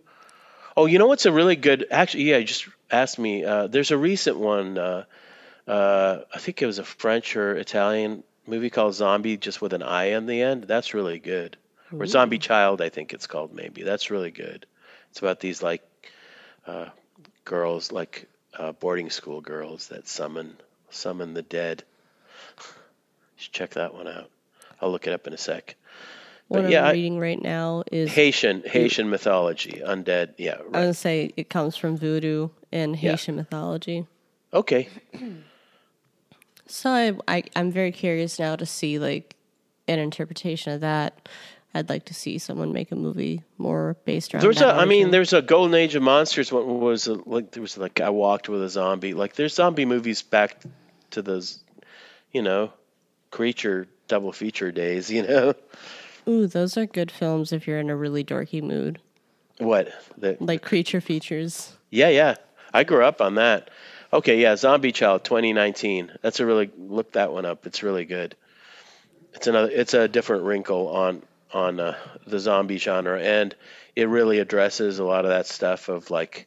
[0.76, 1.86] Oh, you know what's a really good?
[1.90, 3.44] Actually, yeah, you just asked me.
[3.44, 4.78] Uh, there's a recent one.
[4.78, 5.04] Uh,
[5.66, 9.82] uh, I think it was a French or Italian movie called Zombi, just with an
[9.82, 10.64] I on the end.
[10.64, 11.56] That's really good.
[11.92, 13.54] Or Zombi Child, I think it's called.
[13.54, 14.66] Maybe that's really good.
[15.10, 15.82] It's about these like
[16.66, 16.86] uh,
[17.44, 20.56] girls, like uh, boarding school girls that summon
[20.90, 21.84] summon the dead.
[23.36, 24.30] Check that one out.
[24.80, 25.76] I'll look it up in a sec.
[26.48, 30.34] what but yeah, I'm I- reading right now is Haitian Haitian mythology, undead.
[30.36, 30.86] Yeah, I right.
[30.86, 33.12] would say it comes from voodoo and Yeah.
[33.12, 34.06] Haitian mythology.
[34.52, 34.88] Okay.
[36.68, 39.34] So I, I I'm very curious now to see like
[39.88, 41.28] an interpretation of that.
[41.74, 44.42] I'd like to see someone make a movie more based around.
[44.42, 46.50] There's a, I mean, there's a golden age of monsters.
[46.50, 47.50] What was a, like?
[47.52, 49.14] There was like I walked with a zombie.
[49.14, 50.62] Like there's zombie movies back
[51.10, 51.62] to those,
[52.32, 52.72] you know,
[53.30, 55.10] creature double feature days.
[55.18, 55.54] You know
[56.26, 59.00] Ooh, those are good films if you're in a really dorky mood.
[59.58, 59.88] what?
[60.18, 61.72] The, Like creature features.
[61.90, 62.34] yeah, yeah.
[62.74, 63.70] I grew up on that.
[64.10, 66.12] Okay, yeah, Zombi Child 2019.
[66.22, 67.66] That's a really look that one up.
[67.66, 68.36] It's really good.
[69.34, 69.70] It's another.
[69.70, 73.54] It's a different wrinkle on on uh, the zombie genre, and
[73.94, 76.46] it really addresses a lot of that stuff of like.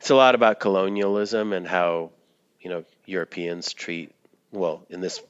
[0.00, 2.12] It's a lot about colonialism and how
[2.60, 4.12] you know Europeans treat.
[4.50, 5.20] Well, in this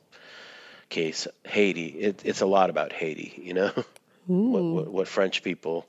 [0.88, 1.86] case, Haiti.
[1.86, 3.42] It, it's a lot about Haiti.
[3.42, 3.72] You know,
[4.26, 5.84] what, what, what French people,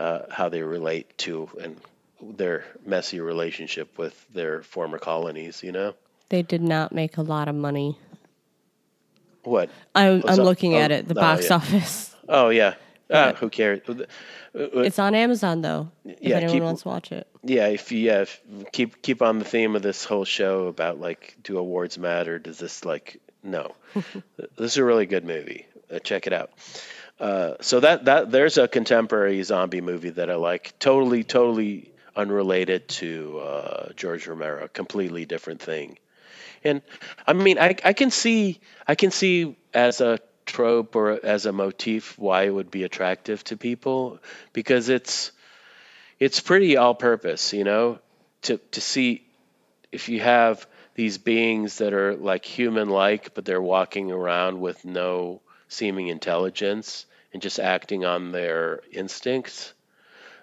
[0.00, 1.80] uh, how they relate to and
[2.20, 5.62] their messy relationship with their former colonies.
[5.62, 5.94] You know,
[6.28, 7.98] They did not make a lot of money.
[9.44, 9.70] what?
[9.94, 11.56] I, I'm zo- looking oh, at it, the oh, box yeah.
[11.56, 12.14] office.
[12.28, 12.74] Oh yeah.
[13.10, 13.80] Ah, But- who cares?
[14.54, 15.90] It's on Amazon though.
[16.04, 17.26] If Yeah, anyone keep- wants to watch it.
[17.42, 18.40] Yeah, if you yeah, if,
[18.72, 22.38] keep keep on the theme of this whole show about like do awards matter?
[22.38, 23.72] Does this like no?
[23.94, 25.66] this is a really good movie.
[25.92, 26.50] Uh, check it out.
[27.20, 30.76] Uh, so that that there's a contemporary zombie movie that I like.
[30.80, 34.68] Totally, totally unrelated to uh, George Romero.
[34.68, 35.98] Completely different thing.
[36.64, 36.82] And
[37.26, 41.52] I mean, I I can see I can see as a trope or as a
[41.52, 44.20] motif why it would be attractive to people
[44.52, 45.32] because it's
[46.18, 47.98] it's pretty all purpose, you know,
[48.42, 49.26] to to see
[49.92, 54.84] if you have these beings that are like human like but they're walking around with
[54.84, 59.74] no seeming intelligence and just acting on their instincts.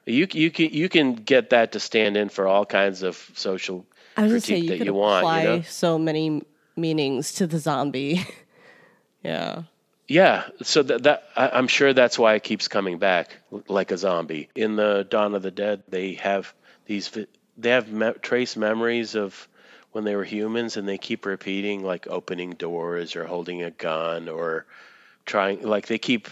[0.06, 3.86] You you can you can get that to stand in for all kinds of social
[4.18, 5.62] I was gonna say critique you that could you want, apply you know?
[5.62, 6.42] so many
[6.76, 8.26] meanings to the zombie.
[9.24, 9.64] yeah.
[10.06, 13.38] Yeah, so that, that I, I'm sure that's why it keeps coming back
[13.70, 14.50] like a zombie.
[14.54, 16.54] In the Dawn of the Dead, they have
[16.86, 17.10] these
[17.58, 19.48] they have me- trace memories of
[19.94, 24.28] when they were humans, and they keep repeating like opening doors or holding a gun
[24.28, 24.66] or
[25.26, 26.28] trying like they keep.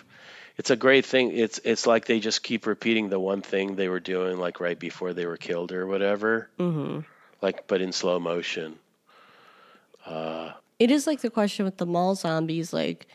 [0.57, 1.35] It's a great thing.
[1.37, 4.77] It's it's like they just keep repeating the one thing they were doing like right
[4.77, 6.49] before they were killed or whatever.
[6.59, 6.99] Mm-hmm.
[7.41, 8.77] Like, but in slow motion.
[10.07, 13.07] It is like the question with the mall zombies, like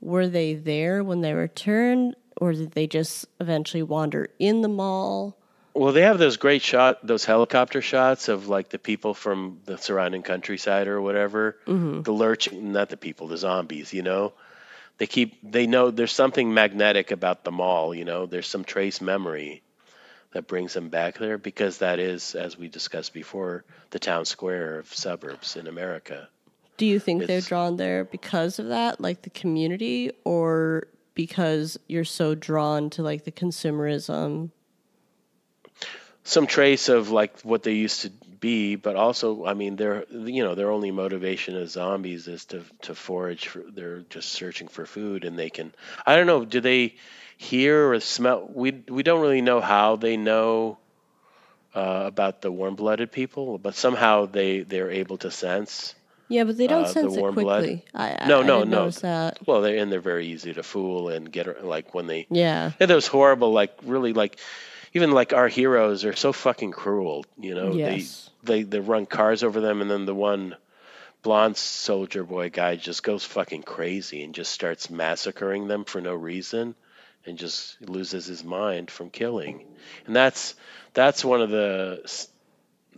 [0.00, 5.36] were they there when they returned or did they just eventually wander in the mall?
[5.72, 9.78] Well, they have those great shot, those helicopter shots of like the people from the
[9.78, 13.92] surrounding countryside or whatever, the lurching, not the people, the zombies.
[13.92, 14.32] You know,
[14.98, 17.94] they keep, they know there's something magnetic about the mall.
[17.94, 19.62] You know, there's some trace memory
[20.32, 24.78] that brings them back there because that is, as we discussed before, the town square
[24.78, 26.28] of suburbs in America.
[26.76, 32.04] Do you think they're drawn there because of that, like the community, or because you're
[32.04, 34.50] so drawn to like the consumerism?
[36.24, 38.12] some trace of like what they used to
[38.44, 42.58] be, but also, I mean, their you know their only motivation as zombies is to
[42.82, 43.48] to forage.
[43.48, 45.72] For, they're just searching for food, and they can.
[46.06, 46.44] I don't know.
[46.44, 46.94] Do they
[47.38, 48.40] hear or smell?
[48.62, 50.78] We we don't really know how they know
[51.74, 55.94] uh, about the warm-blooded people, but somehow they they're able to sense.
[56.28, 57.64] Yeah, but they don't Uh, the sense it warm blood?
[57.64, 57.84] quickly.
[57.94, 58.90] I, I, No, I no, didn't no.
[58.90, 59.38] that.
[59.46, 62.86] Well, they and they're very easy to fool and get like when they Yeah, Yeah,
[62.86, 64.38] those horrible, like really, like
[64.94, 67.26] even like our heroes are so fucking cruel.
[67.38, 68.30] You know, Yes.
[68.42, 70.56] they they they run cars over them, and then the one
[71.22, 76.14] blonde soldier boy guy just goes fucking crazy and just starts massacring them for no
[76.14, 76.74] reason,
[77.26, 79.64] and just loses his mind from killing.
[80.06, 80.54] And that's
[80.94, 82.08] that's one of the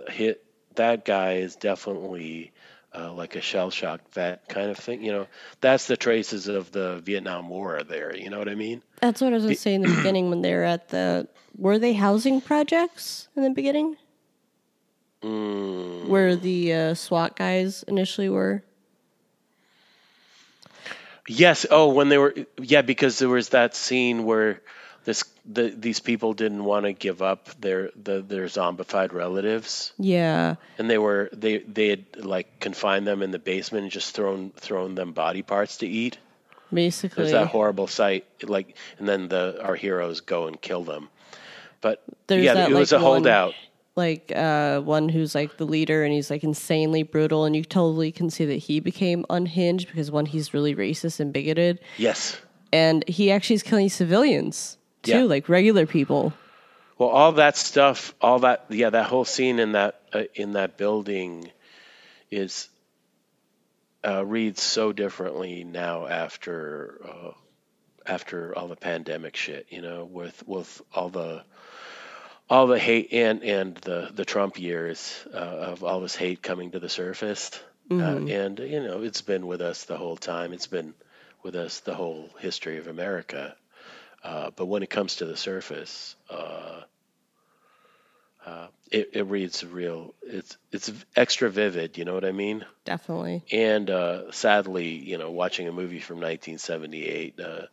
[0.08, 0.44] hit.
[0.74, 2.52] That guy is definitely.
[2.98, 5.26] Uh, like a shell shock that kind of thing, you know.
[5.60, 8.16] That's the traces of the Vietnam War there.
[8.16, 8.82] You know what I mean?
[9.02, 11.28] that's what I was gonna say in the beginning when they were at the.
[11.58, 13.96] Were they housing projects in the beginning?
[15.22, 16.08] Mm.
[16.08, 18.62] Where the uh, SWAT guys initially were.
[21.28, 21.66] Yes.
[21.70, 24.62] Oh, when they were yeah, because there was that scene where
[25.06, 30.56] this the these people didn't want to give up their the, their zombified relatives, Yeah,
[30.78, 34.50] and they were they they had like confined them in the basement and just thrown
[34.56, 36.18] thrown them body parts to eat.
[36.72, 37.22] basically.
[37.22, 41.08] There's that horrible sight, like, and then the our heroes go and kill them.
[41.80, 43.54] But There's yeah, that, it was like, a one- holdout.
[43.94, 48.10] like uh, one who's like the leader and he's like insanely brutal and you totally
[48.10, 52.36] can see that he became unhinged because one he's really racist and bigoted Yes.
[52.72, 54.76] and he actually is killing civilians
[55.06, 55.22] too Yeah.
[55.24, 56.32] like regular people
[56.98, 60.76] Well, all that stuff, all that, yeah, that whole scene in that uh, in that
[60.78, 61.50] building
[62.30, 62.68] is
[64.02, 67.30] uh, reads so differently now after uh,
[68.06, 71.42] after all the pandemic shit, you know, with with all the
[72.48, 75.36] all the hate and and the the Trump years uh,
[75.72, 77.50] of all this hate coming to the surface.
[77.90, 77.94] Uh,
[78.28, 80.52] and you know, it's been with us the whole time.
[80.52, 80.94] It's been
[81.42, 83.54] with us the whole history of America.
[84.26, 86.80] Uh, but when it comes to the surface, uh,
[88.44, 90.14] uh, it, it reads real.
[90.22, 91.96] It's it's extra vivid.
[91.96, 92.64] You know what I mean?
[92.84, 93.44] Definitely.
[93.52, 97.66] And uh, sadly, you know, watching a movie from 1978, uh,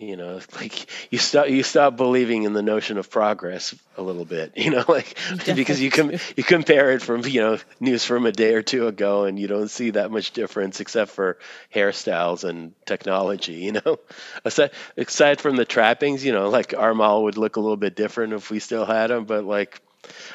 [0.00, 4.24] you know, like you stop you stop believing in the notion of progress a little
[4.24, 4.52] bit.
[4.60, 8.32] You know, like because you com- you compare it from you know news from a
[8.32, 11.38] day or two ago, and you don't see that much difference except for
[11.74, 13.54] hairstyles and technology.
[13.54, 13.98] You know,
[14.44, 17.96] aside aside from the trappings, you know, like our mall would look a little bit
[17.96, 19.80] different if we still had them, but like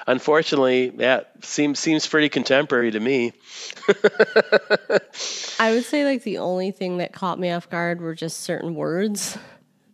[0.07, 3.33] unfortunately, yeah, seems seems pretty contemporary to me.
[5.59, 8.75] I would say like the only thing that caught me off guard were just certain
[8.75, 9.37] words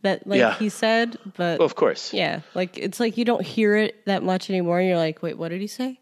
[0.03, 0.53] that like Yeah.
[0.55, 4.23] he said, but Well, of course, yeah, like it's like you don't hear it that
[4.23, 4.81] much anymore.
[4.81, 5.99] You're like, wait, what did he say?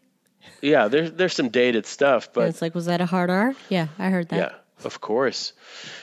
[0.62, 0.88] yeah.
[0.88, 3.54] There's there's some dated stuff, And but it's like, was that a hard R?
[3.68, 4.36] Yeah, I heard that.
[4.36, 5.52] Yeah, of course.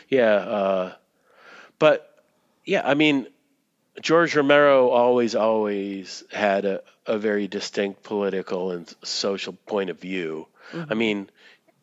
[0.09, 0.93] Yeah, uh,
[1.79, 2.09] but
[2.65, 3.27] yeah, I mean,
[4.01, 10.47] George Romero always, always had a, a very distinct political and social point of view.
[10.89, 11.29] I mean,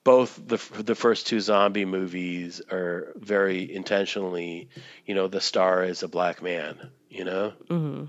[0.04, 4.68] both the the first two zombie movies are very intentionally,
[5.06, 8.04] you know, the star is a black man, you know, mm-hmm.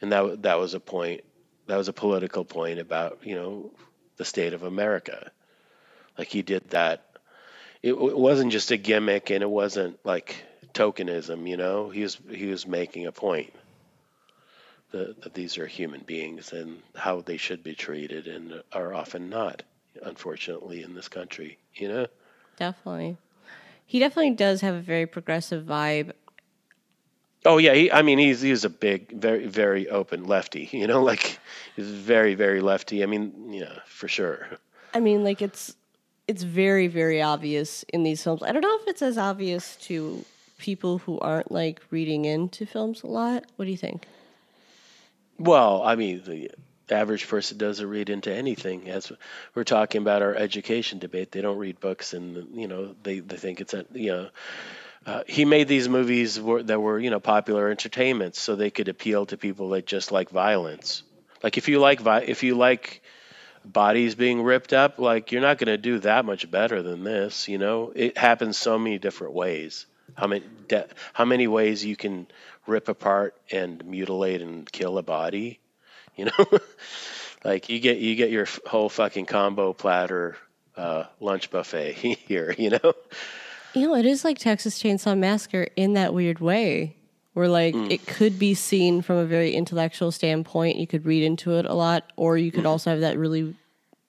[0.00, 1.22] and that that was a point,
[1.66, 3.72] that was a political point about you know
[4.16, 5.32] the state of America.
[6.18, 7.08] Like he did that
[7.82, 10.44] it, it wasn't just a gimmick and it wasn't like
[10.74, 13.52] tokenism you know he was he was making a point
[14.90, 19.30] that, that these are human beings and how they should be treated and are often
[19.30, 19.62] not
[20.02, 22.06] unfortunately in this country you know
[22.56, 23.16] Definitely.
[23.86, 26.12] He definitely does have a very progressive vibe.
[27.46, 31.02] oh yeah he, i mean he's he's a big very very open lefty you know
[31.02, 31.38] like
[31.76, 34.48] he's very very lefty i mean yeah for sure
[34.94, 35.76] I mean, like it's
[36.26, 38.42] it's very very obvious in these films.
[38.42, 40.24] I don't know if it's as obvious to
[40.58, 43.44] people who aren't like reading into films a lot.
[43.56, 44.06] What do you think?
[45.38, 46.50] Well, I mean, the
[46.90, 48.88] average person doesn't read into anything.
[48.88, 49.12] As
[49.54, 53.36] we're talking about our education debate, they don't read books, and you know, they they
[53.36, 54.28] think it's a you know.
[55.06, 58.88] Uh, he made these movies were, that were, you know, popular entertainments, so they could
[58.88, 61.02] appeal to people that just like violence.
[61.42, 63.00] Like if you like vi- if you like
[63.64, 67.48] bodies being ripped up, like you're not going to do that much better than this.
[67.48, 69.86] You know, it happens so many different ways.
[70.14, 72.26] How many de- how many ways you can
[72.66, 75.60] rip apart and mutilate and kill a body?
[76.18, 76.58] You know,
[77.44, 80.36] like you get you get your whole fucking combo platter
[80.76, 81.92] uh, lunch buffet
[82.26, 82.54] here.
[82.58, 82.94] You know,
[83.74, 86.96] You know, it is like Texas Chainsaw Massacre in that weird way,
[87.34, 90.76] where like it could be seen from a very intellectual standpoint.
[90.76, 93.54] You could read into it a lot, or you could also have that really,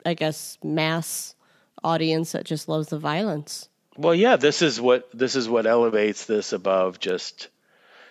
[0.06, 1.36] I guess, mass
[1.84, 3.70] audience that just loves the violence.
[3.98, 7.50] Well, yeah, this is what this is what elevates this above just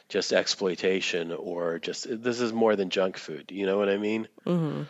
[0.09, 3.51] just exploitation or just this is more than junk food.
[3.51, 4.29] You know what I mean?
[4.47, 4.83] Mm-hmm.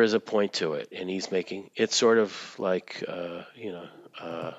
[0.00, 3.88] is a point to it, and he's making it's sort of like uh, you know
[4.20, 4.52] uh,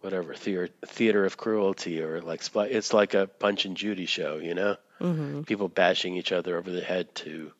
[0.00, 4.36] whatever theater theater of cruelty or like it's like a Punch and Judy show.
[4.36, 5.42] You know, mm-hmm.
[5.42, 7.52] people bashing each other over the head to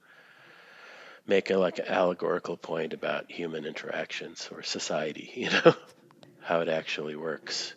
[1.26, 5.30] make a like an allegorical point about human interactions or society.
[5.38, 5.74] You know
[6.40, 7.74] how it actually works.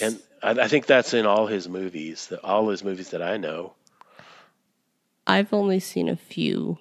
[0.00, 3.36] And I, I think that's in all his movies, the, all his movies that I
[3.36, 3.74] know.
[5.26, 6.78] I've only seen a few.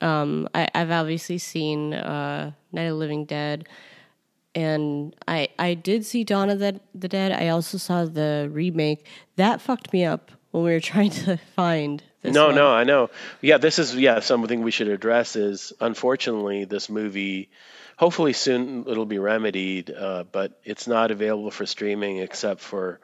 [0.00, 3.68] Um, I, I've obviously seen uh, Night of the Living Dead,
[4.54, 7.32] and I I did see Dawn of the, the Dead.
[7.32, 9.06] I also saw the remake.
[9.36, 12.02] That fucked me up when we were trying to find.
[12.22, 12.56] This no, one.
[12.56, 13.10] no, I know.
[13.40, 15.34] Yeah, this is yeah something we should address.
[15.34, 17.50] Is unfortunately this movie.
[17.98, 23.00] Hopefully soon it'll be remedied, uh, but it's not available for streaming except for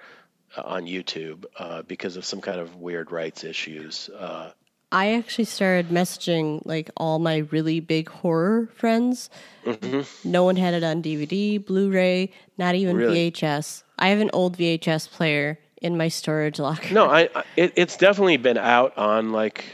[0.56, 4.08] uh, on YouTube uh, because of some kind of weird rights issues.
[4.16, 4.52] Uh,
[4.92, 9.30] I actually started messaging like all my really big horror friends.
[9.66, 10.30] Mm-hmm.
[10.30, 13.32] No one had it on DVD, Blu-ray, not even Really?
[13.32, 13.82] VHS.
[13.98, 16.94] I have an old VHS player in my storage locker.
[16.94, 19.64] No, I, I it, it's definitely been out on like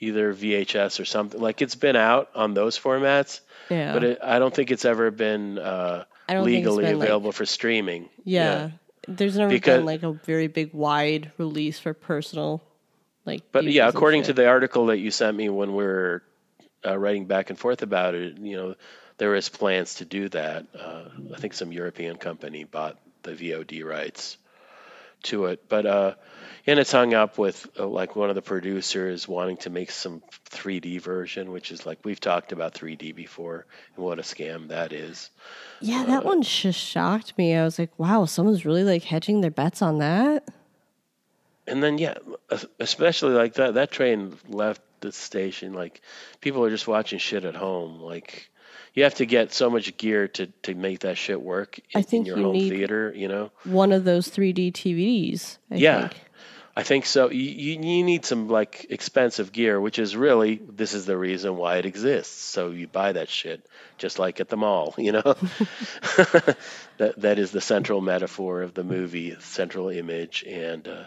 [0.00, 1.40] either VHS or something.
[1.40, 3.38] Like it's been out on those formats,
[3.70, 3.92] Yeah.
[3.92, 6.98] but it, I don't think it's ever been uh, I don't think it's legally been,
[6.98, 8.08] like- available for streaming.
[8.24, 8.70] Yeah.
[9.06, 12.62] There's never Because- been like a very big wide release for personal
[13.26, 16.22] like But yeah, according to the article that you sent me when we were
[16.84, 18.74] uh, writing back and forth about it, you know,
[19.16, 20.66] there is plans to do that.
[20.78, 21.04] Uh,
[21.34, 24.36] I think some European company bought the VOD rights
[25.24, 26.14] to it, but uh,
[26.66, 30.22] and it's hung up with uh, like one of the producers wanting to make some
[30.50, 34.92] 3D version, which is like we've talked about 3D before and what a scam that
[34.92, 35.30] is.
[35.80, 37.54] Yeah, that one just shocked me.
[37.54, 40.48] I was like, wow, someone's really like hedging their bets on that.
[41.66, 42.14] And then yeah,
[42.78, 46.00] especially like that that train left the station like
[46.40, 48.48] people are just watching shit at home like
[48.94, 52.02] you have to get so much gear to, to make that shit work in, I
[52.02, 53.50] think in your you home need- theater, you know?
[53.64, 55.58] One of those 3D TVs.
[55.70, 56.00] I Yeah.
[56.08, 56.23] think.
[56.76, 57.30] I think so.
[57.30, 61.76] You, you need some like expensive gear, which is really this is the reason why
[61.76, 62.36] it exists.
[62.36, 63.64] So you buy that shit
[63.96, 65.22] just like at the mall, you know.
[66.98, 71.04] that that is the central metaphor of the movie, central image, and uh,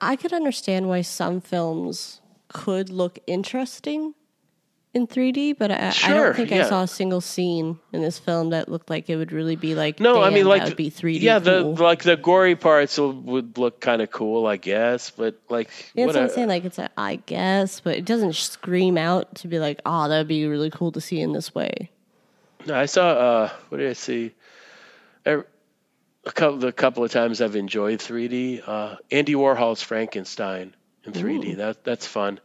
[0.00, 4.14] I could understand why some films could look interesting
[4.94, 8.50] in 3D, but I, I don't think I saw a single scene in this film
[8.50, 10.00] that looked like it would really be like.
[10.00, 11.20] no, I mean like that would be 3D.
[11.20, 11.74] Yeah, cool.
[11.74, 15.68] the like the gory parts will, would look kind of cool, I guess, but like
[15.94, 16.48] Yeah, what that's what I'm saying.
[16.48, 20.26] Like it's a, I guess, but it doesn't scream out to be like, oh, that'd
[20.28, 21.90] be really cool to see in this way.
[22.66, 23.08] No, I saw.
[23.10, 24.34] Uh, what did I see?
[25.26, 25.46] Er-
[26.26, 28.62] A couple, the couple of times I've enjoyed 3D.
[28.66, 30.74] Uh, Andy Warhol's Frankenstein
[31.04, 31.56] in 3D.
[31.58, 32.40] That that's fun.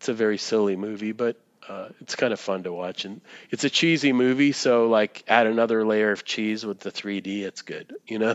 [0.00, 1.36] It's a very silly movie, but
[1.68, 3.04] uh, it's kind of fun to watch.
[3.04, 3.20] And
[3.50, 7.42] it's a cheesy movie, so like add another layer of cheese with the 3D.
[7.42, 8.34] It's good, you know.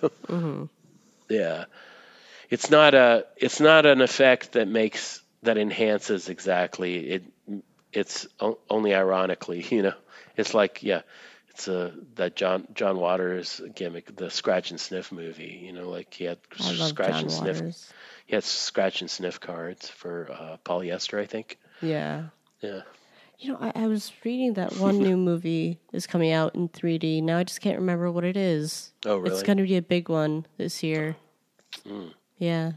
[1.28, 1.66] Yeah,
[2.52, 3.26] it's not a.
[3.36, 7.10] It's not an effect that makes that enhances exactly.
[7.10, 7.24] It
[7.92, 9.96] it's o- only ironically, you know.
[10.38, 11.02] It's like yeah,
[11.50, 15.64] it's a that John John Waters gimmick, the scratch and sniff movie.
[15.66, 16.38] You know, like he had
[16.92, 17.58] scratch John and sniff.
[18.26, 21.60] He had scratch and sniff cards for uh, polyester, I think.
[21.82, 22.26] Yeah.
[22.62, 22.82] Yeah.
[23.38, 27.22] You know, I, I was reading that one new movie is coming out in 3D.
[27.22, 28.94] Now I just can't remember what it is.
[29.06, 29.32] Oh, really?
[29.34, 31.16] It's going to be a big one this year.
[32.40, 32.72] Yeah.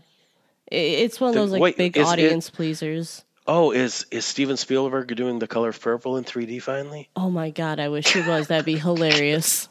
[0.71, 3.25] I- It's one of The- those like wait, big is it- audience pleasers.
[3.51, 7.09] Oh, is is Steven Spielberg doing The Color of Purple in 3D finally?
[7.17, 8.49] Oh my god, I wish he was.
[8.49, 9.71] That'd be hilarious.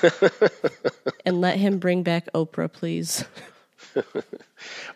[1.26, 3.26] and let him bring back Oprah, please.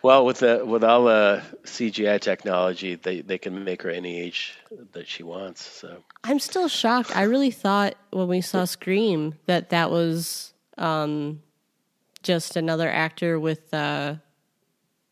[0.01, 4.55] Well, with the with all the CGI technology, they they can make her any age
[4.91, 5.65] that she wants.
[5.65, 7.15] So I'm still shocked.
[7.15, 11.41] I really thought when we saw Scream that that was um,
[12.23, 14.15] just another actor with uh,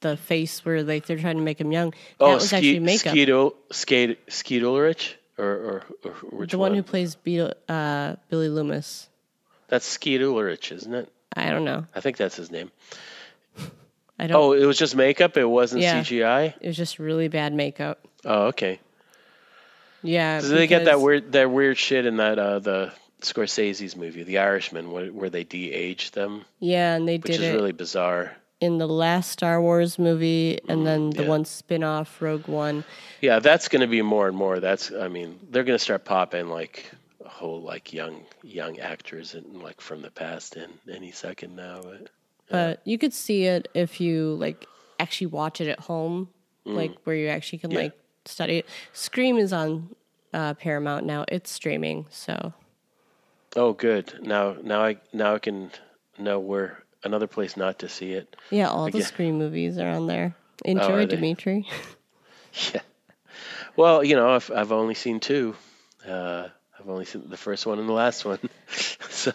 [0.01, 1.91] the face where like they're trying to make him young.
[2.19, 3.11] That oh, was Skeet, actually makeup.
[3.11, 8.49] Skeet, Skeet, Skeet Ulrich, or, or, or which the one who plays Beetle, uh, Billy
[8.49, 9.07] Loomis.
[9.67, 11.11] That's Skeet Ulrich, isn't it?
[11.35, 11.85] I don't know.
[11.95, 12.71] I think that's his name.
[14.21, 14.37] I don't.
[14.37, 15.35] Oh, it was just makeup.
[15.35, 16.01] It wasn't Yeah.
[16.01, 16.53] CGI.
[16.61, 17.99] It was just really bad makeup.
[18.23, 18.79] Oh, okay.
[20.03, 22.91] Yeah, So they get that weird that weird shit in that uh, the
[23.21, 27.23] Scorsese's movie, The Irishman, where, where they de-aged them, Yeah, and they did.
[27.23, 28.35] which did is it really bizarre.
[28.59, 31.29] in the last Star Wars movie, and then the yeah.
[31.29, 32.83] one spin off, Rogue One.
[33.21, 34.59] Yeah, that's going to be more and more.
[34.59, 36.89] That's I mean, they're going to start popping like
[37.23, 41.81] a whole like young young actors and like from the past in any second now.
[41.83, 42.09] But
[42.51, 44.65] But you could see it if you like
[44.99, 46.29] actually watch it at home,
[46.65, 47.73] like where you actually can Mm.
[47.73, 47.79] Yeah.
[47.79, 47.93] like
[48.25, 48.65] study it.
[48.93, 49.95] Scream is on
[50.33, 52.05] uh, Paramount now; it's streaming.
[52.09, 52.53] So
[53.55, 54.19] oh, good.
[54.21, 55.71] Now now I now I can
[56.17, 58.35] know where another place not to see it.
[58.51, 60.35] yeah, all the Scream movies are on there.
[60.65, 61.15] Enjoy, they?
[61.15, 61.67] Dimitri.
[62.73, 62.81] Yeah.
[63.77, 65.55] Well, you know, I've I've only seen two.
[66.05, 66.49] Uh,
[66.81, 68.39] I've only seen the first one and the last one.
[69.09, 69.31] so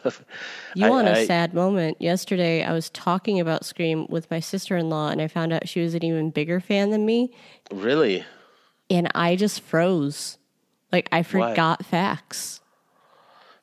[0.74, 2.00] You I- want a I- sad moment?
[2.00, 5.68] Yesterday, I was talking about Scream with my sister in law, and I found out
[5.68, 7.32] she was an even bigger fan than me,
[7.72, 8.24] really
[8.90, 10.38] and I just froze.
[10.92, 12.60] Like I forgot facts.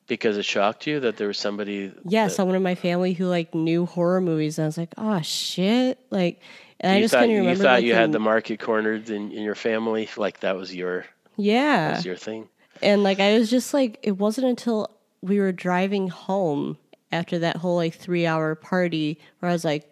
[0.06, 1.92] because it shocked you that there was somebody.
[2.04, 4.94] Yeah, that- someone in my family who like knew horror movies, and I was like,
[4.98, 6.40] "Oh shit!" Like,
[6.80, 7.58] and I just thought, couldn't remember.
[7.58, 10.56] you thought like, you had the the market cornered in, in your family, like that
[10.56, 11.06] was your
[11.36, 12.48] yeah, that was your thing.
[12.82, 14.90] And like I was just like, it wasn't until
[15.22, 16.76] we were driving home
[17.12, 19.90] after that whole like three hour party where I was like,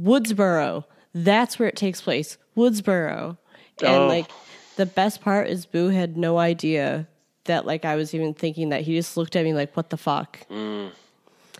[0.00, 0.84] Woodsboro,
[1.14, 3.36] that's where it takes place, Woodsboro,
[3.82, 4.06] and Oh.
[4.06, 4.30] like
[4.76, 7.06] the best part is Boo had no idea
[7.44, 9.96] that like I was even thinking that he just looked at me like, "What the
[9.96, 10.38] fuck."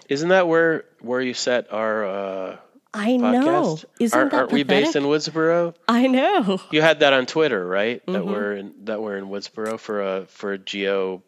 [0.09, 2.57] Isn't that where where you set our uh,
[2.95, 3.78] I know.
[3.99, 5.74] Isn't aren't, that aren't we based in Woodsboro?
[5.88, 6.61] I know.
[6.70, 8.05] You had that on Twitter, right?
[8.07, 8.30] That Mm-hmm.
[8.30, 11.22] we're in, that we're in Woodsboro for a for a geo,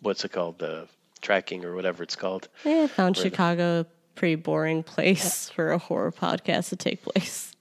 [0.00, 0.86] what's it called, the
[1.20, 2.48] tracking or whatever it's called.
[2.64, 7.53] Yeah, I found Chicago a pretty boring place for a horror podcast to take place.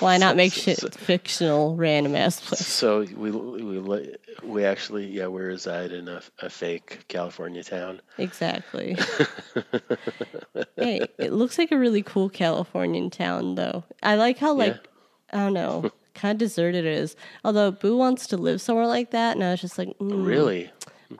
[0.00, 2.66] Why not make shit fictional, random ass place?
[2.66, 8.00] So we we we actually yeah we reside in a, a fake California town.
[8.18, 8.96] Exactly.
[10.76, 13.84] hey, it looks like a really cool Californian town, though.
[14.02, 14.76] I like how like
[15.32, 17.16] I don't know, kind of deserted it is.
[17.44, 20.70] Although Boo wants to live somewhere like that, and I was just like, mm, Really?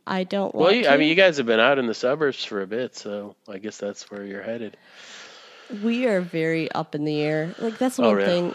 [0.06, 0.66] I don't want.
[0.66, 0.88] Well, you.
[0.88, 3.58] I mean, you guys have been out in the suburbs for a bit, so I
[3.58, 4.76] guess that's where you're headed.
[5.82, 7.54] We are very up in the air.
[7.58, 8.54] Like that's one Oh, thing.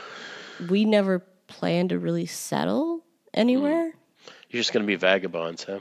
[0.69, 3.01] We never plan to really settle
[3.33, 3.93] anywhere.
[4.49, 5.79] You're just going to be vagabonds, huh?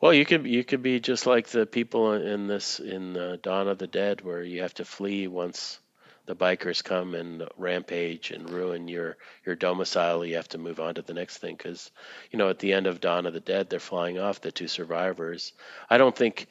[0.00, 3.68] Well, you could you could be just like the people in this in uh, Dawn
[3.68, 5.78] of the Dead, where you have to flee once
[6.24, 10.24] the bikers come and rampage and ruin your your domicile.
[10.24, 11.90] You have to move on to the next thing because
[12.30, 14.68] you know at the end of Dawn of the Dead, they're flying off the two
[14.68, 15.52] survivors.
[15.90, 16.46] I don't think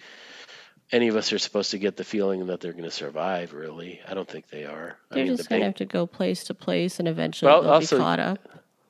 [0.92, 3.54] any of us are supposed to get the feeling that they're going to survive.
[3.54, 4.98] Really, I don't think they are.
[5.10, 7.72] They're mean, just the gonna have to go place to place, and eventually Well, they'll
[7.72, 8.40] also- be caught up.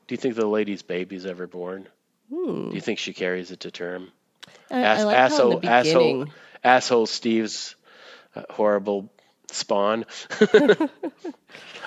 [0.07, 1.87] do you think the lady's baby's ever born?
[2.29, 4.11] Do you think she carries it to term?
[4.71, 6.25] I, Ass, I like asshole, the asshole,
[6.63, 7.75] asshole Steve's
[8.35, 9.11] uh, horrible
[9.51, 10.05] spawn.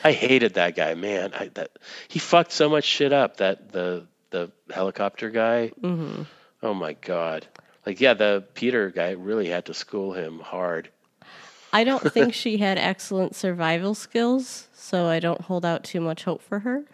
[0.05, 1.33] I hated that guy, man.
[1.35, 1.71] I, that
[2.07, 3.39] he fucked so much shit up.
[3.39, 5.73] That the the helicopter guy.
[5.81, 6.23] Mm-hmm.
[6.63, 7.47] Oh my god!
[7.87, 10.91] Like yeah, the Peter guy really had to school him hard.
[11.73, 16.25] I don't think she had excellent survival skills, so I don't hold out too much
[16.25, 16.85] hope for her.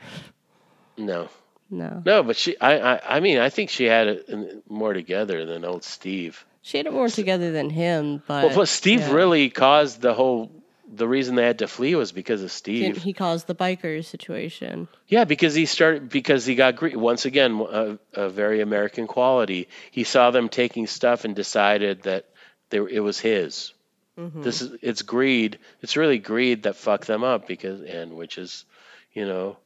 [0.97, 1.29] No,
[1.71, 2.59] No, no, but she.
[2.61, 2.95] I.
[2.95, 6.45] I, I mean, I think she had it more together than old Steve.
[6.63, 9.13] she had it more together than him, but Well, plus Steve yeah.
[9.13, 10.51] really caused the whole.
[10.93, 12.99] The reason they had to flee was because of Steve.
[12.99, 14.87] he caused the biker situation.
[15.09, 16.97] Yeah, because he started because he got greedy.
[16.97, 19.69] Once again, a, a very American quality.
[19.91, 22.27] He saw them taking stuff and decided that
[22.71, 23.73] there it was his.
[24.17, 25.59] This is it's greed.
[25.83, 28.65] It's really greed that fucked them up because and which is,
[29.13, 29.57] you know,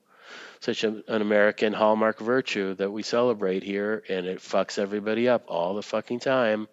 [0.61, 5.45] such a, an American hallmark virtue that we celebrate here, and it fucks everybody up
[5.49, 6.67] all the fucking time.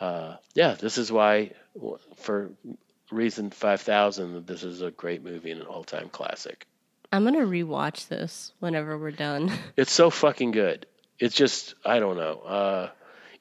[0.00, 1.52] Uh, yeah, this is why,
[2.16, 2.50] for
[3.12, 6.66] reason five thousand, this is a great movie and an all-time classic.
[7.12, 9.52] I'm gonna rewatch this whenever we're done.
[9.76, 10.86] It's so fucking good.
[11.18, 12.40] It's just I don't know.
[12.40, 12.90] Uh,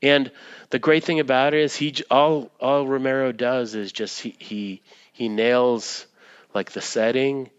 [0.01, 0.31] and
[0.69, 4.81] the great thing about it is he all all Romero does is just he he
[5.13, 6.05] he nails
[6.53, 7.49] like the setting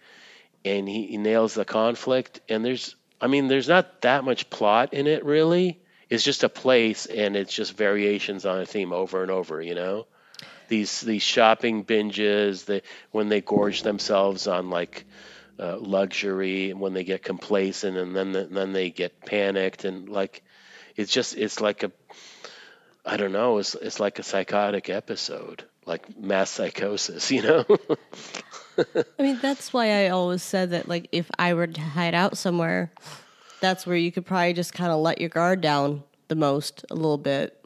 [0.64, 4.92] and he, he nails the conflict and there's I mean there's not that much plot
[4.92, 5.80] in it really.
[6.10, 9.74] It's just a place and it's just variations on a theme over and over, you
[9.74, 10.06] know?
[10.72, 15.04] These these shopping binges, they when they gorge themselves on like
[15.58, 20.42] uh, luxury and when they get complacent and then then they get panicked and like
[20.96, 21.92] it's just it's like a
[23.04, 27.66] I don't know it's it's like a psychotic episode like mass psychosis you know
[28.78, 32.38] I mean, that's why I always said that, like, if I were to hide out
[32.38, 32.90] somewhere,
[33.60, 36.94] that's where you could probably just kind of let your guard down the most a
[36.94, 37.61] little bit.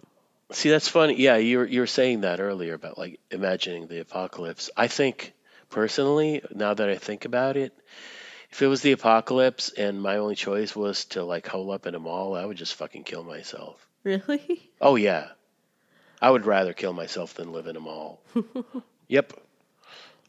[0.53, 4.01] See that's funny yeah you were you were saying that earlier about like imagining the
[4.01, 5.33] apocalypse I think
[5.71, 7.73] personally now that I think about it
[8.51, 11.95] if it was the apocalypse and my only choice was to like hole up in
[11.95, 14.71] a mall I would just fucking kill myself Really?
[14.81, 15.31] Oh yeah.
[16.23, 18.23] I would rather kill myself than live in a mall.
[19.09, 19.33] yep.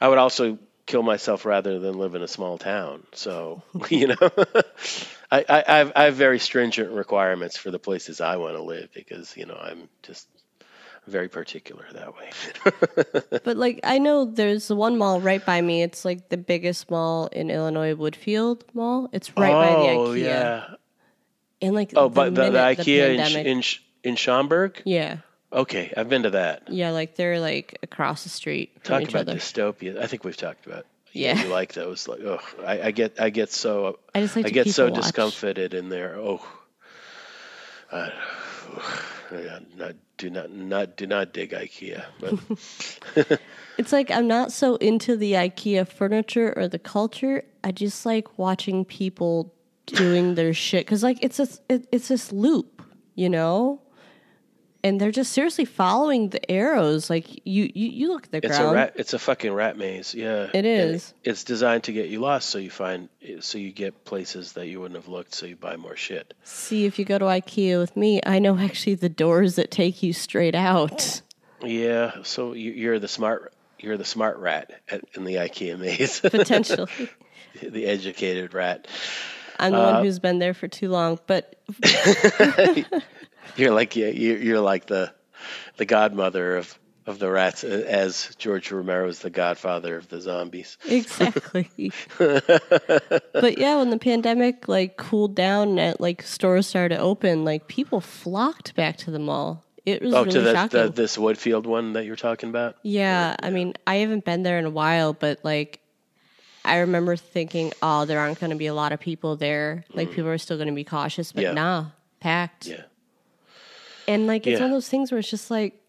[0.01, 0.57] I would also
[0.87, 3.03] kill myself rather than live in a small town.
[3.13, 4.15] So, you know,
[5.31, 8.61] I, I, I, have, I have very stringent requirements for the places I want to
[8.63, 10.27] live because, you know, I'm just
[11.05, 12.31] very particular that way.
[13.43, 15.81] But, like, I know there's one mall right by me.
[15.83, 19.09] It's like the biggest mall in Illinois, Woodfield Mall.
[19.13, 20.23] It's right by the oh, IKEA.
[20.23, 20.65] yeah.
[21.61, 24.81] And, like, Oh, but the, the IKEA in, pandemic- in, Sh- in Schaumburg?
[24.85, 25.17] yeah.
[25.51, 26.69] Okay, I've been to that.
[26.69, 29.35] Yeah, like, they're, like, across the street from Talk each about other.
[29.37, 29.97] dystopia.
[29.99, 30.85] I think we've talked about.
[31.13, 31.41] Yeah.
[31.41, 32.07] you like those.
[32.07, 34.73] Like, oh, I, I get, I get so, I just like I to get keep
[34.73, 35.01] so a watch.
[35.01, 36.15] discomfited in there.
[36.17, 36.45] Oh,
[37.91, 38.11] I,
[39.77, 42.03] not, do not, not, do not dig IKEA.
[42.19, 43.39] But
[43.77, 47.43] It's like I'm not so into the IKEA furniture or the culture.
[47.63, 49.53] I just like watching people
[49.85, 52.81] doing their shit because like it's a it, it's this loop,
[53.15, 53.79] you know,
[54.83, 57.09] and they're just seriously following the arrows.
[57.09, 58.71] Like you you, you look at the it's ground.
[58.71, 58.93] a rat.
[58.95, 60.13] It's a fucking rat maze.
[60.13, 61.13] Yeah, it is.
[61.25, 63.09] And it's designed to get you lost, so you find,
[63.39, 66.33] so you get places that you wouldn't have looked, so you buy more shit.
[66.43, 70.01] See if you go to IKEA with me, I know actually the doors that take
[70.03, 71.21] you straight out.
[71.63, 72.11] Yeah.
[72.23, 76.87] So you, you're the smart, you're the smart rat at, in the IKEA maze, Potentially,
[77.61, 78.87] the educated rat.
[79.59, 81.19] I'm the Uh, one who's been there for too long.
[81.25, 81.55] But
[83.55, 85.13] You're like yeah, you- you're like the
[85.77, 90.19] the godmother of of the rats, uh, as George Romero is the godfather of the
[90.19, 90.77] zombies.
[90.85, 91.69] Exactly.
[92.17, 97.67] but yeah, when the pandemic like cooled down and like stores started to open, like
[97.67, 99.63] people flocked back to the mall.
[99.85, 100.79] It was Oh, really to the, shocking.
[100.81, 102.75] the this Woodfield one that you're talking about.
[102.83, 105.79] yeah, I mean, I haven't been there in a while, but like
[106.65, 109.85] I remember thinking, oh, there aren't going to be a lot of people there.
[109.93, 111.47] Like people are still going to be cautious, but Mm.
[111.47, 111.51] Yeah.
[111.53, 111.85] nah,
[112.19, 112.65] packed.
[112.65, 112.81] Yeah.
[114.07, 114.65] And like it's Yeah.
[114.65, 115.81] one of those things where it's just like,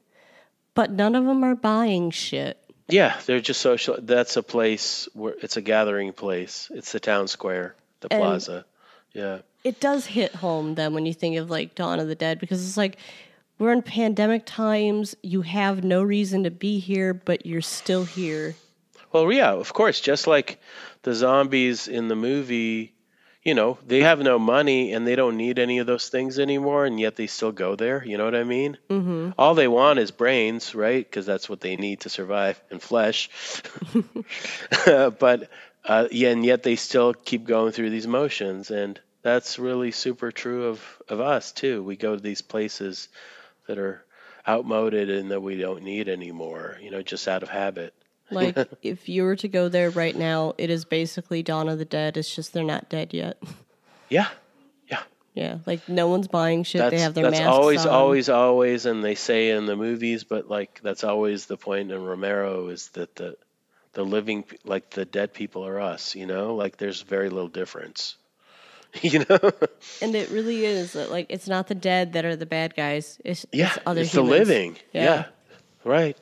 [0.74, 2.58] but none of them are buying shit.
[2.88, 3.96] Yeah, they're just social.
[4.00, 6.70] That's a place where it's a gathering place.
[6.74, 8.64] It's the town square, the And- plaza.
[9.12, 9.38] Yeah.
[9.64, 12.64] it does hit home then when you think of like Dawn of the Dead because
[12.66, 12.96] it's like
[13.58, 15.16] we're in pandemic times.
[15.22, 18.54] You have no reason to be here, but you're still here.
[19.12, 20.00] Well, yeah, of course.
[20.00, 20.60] Just like
[21.02, 22.92] the zombies in the movie,
[23.48, 26.84] you know, they have no money and they don't need any of those things anymore,
[26.84, 28.04] and yet they still go there.
[28.04, 28.76] You know what I mean?
[28.90, 29.30] Mm-hmm.
[29.38, 31.02] All they want is brains, right?
[31.02, 33.30] Because that's what they need to survive, and flesh.
[34.84, 35.48] but
[35.82, 40.30] uh, yeah, and yet they still keep going through these motions, and that's really super
[40.30, 41.82] true of of us too.
[41.82, 43.08] We go to these places
[43.66, 44.04] that are
[44.46, 46.76] outmoded and that we don't need anymore.
[46.82, 47.94] You know, just out of habit.
[48.30, 51.84] Like if you were to go there right now, it is basically Dawn of the
[51.84, 52.16] Dead.
[52.16, 53.38] It's just they're not dead yet.
[54.10, 54.28] Yeah,
[54.88, 55.02] yeah.
[55.34, 56.78] yeah, like no one's buying shit.
[56.78, 57.92] That's they have their that's masks always on.
[57.92, 62.02] always always, and they say in the movies, but like that's always the point in
[62.02, 63.36] Romero is that the
[63.92, 66.14] the living like the dead people are us.
[66.14, 68.16] You know, like there's very little difference.
[69.02, 69.52] you know,
[70.00, 73.20] and it really is uh, like it's not the dead that are the bad guys.
[73.24, 74.78] It's, yeah, it's other it's the living.
[74.94, 75.02] Yeah.
[75.04, 75.24] yeah,
[75.84, 76.16] right.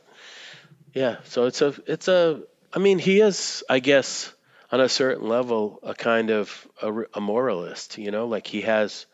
[0.96, 2.40] Yeah, so it's a it's a.
[2.72, 4.32] I mean, he is, I guess,
[4.72, 7.98] on a certain level, a kind of a, a moralist.
[7.98, 9.04] You know, like he has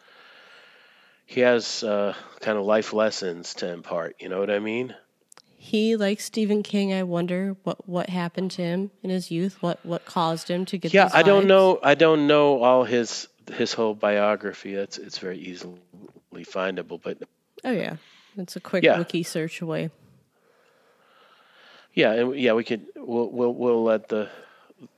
[1.27, 4.15] he has uh, kind of life lessons to impart.
[4.21, 4.95] You know what I mean?
[5.57, 9.61] He, like Stephen King, I wonder what what happened to him in his youth.
[9.61, 10.95] What what caused him to get?
[10.95, 11.81] Yeah, I don't know.
[11.83, 14.75] I don't know all his his whole biography.
[14.75, 15.81] It's it's very easily
[16.45, 17.19] findable, but
[17.65, 17.97] Oh yeah,
[18.37, 18.99] it's a quick Yeah.
[18.99, 19.91] wiki search away.
[21.95, 24.29] Yeah, and yeah, we could we'll we'll, we'll let the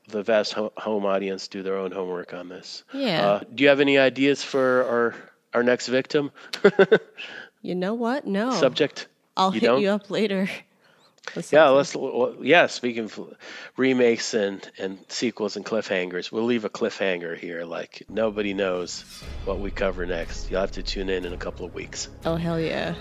[0.08, 2.84] the vast home audience do their own homework on this.
[2.92, 3.26] Yeah.
[3.26, 5.14] Uh, do you have any ideas for our
[5.52, 6.32] our next victim
[7.64, 8.26] You know what?
[8.26, 9.08] No, subject?
[9.38, 9.80] I'll you hit don't?
[9.80, 10.48] you up later.
[11.50, 11.96] Yeah, let's.
[11.96, 13.18] well, Yeah, speaking of
[13.78, 17.64] remakes and and sequels and cliffhangers, we'll leave a cliffhanger here.
[17.64, 19.06] Like nobody knows
[19.46, 20.50] what we cover next.
[20.50, 22.10] You'll have to tune in in a couple of weeks.
[22.26, 22.94] Oh hell yeah!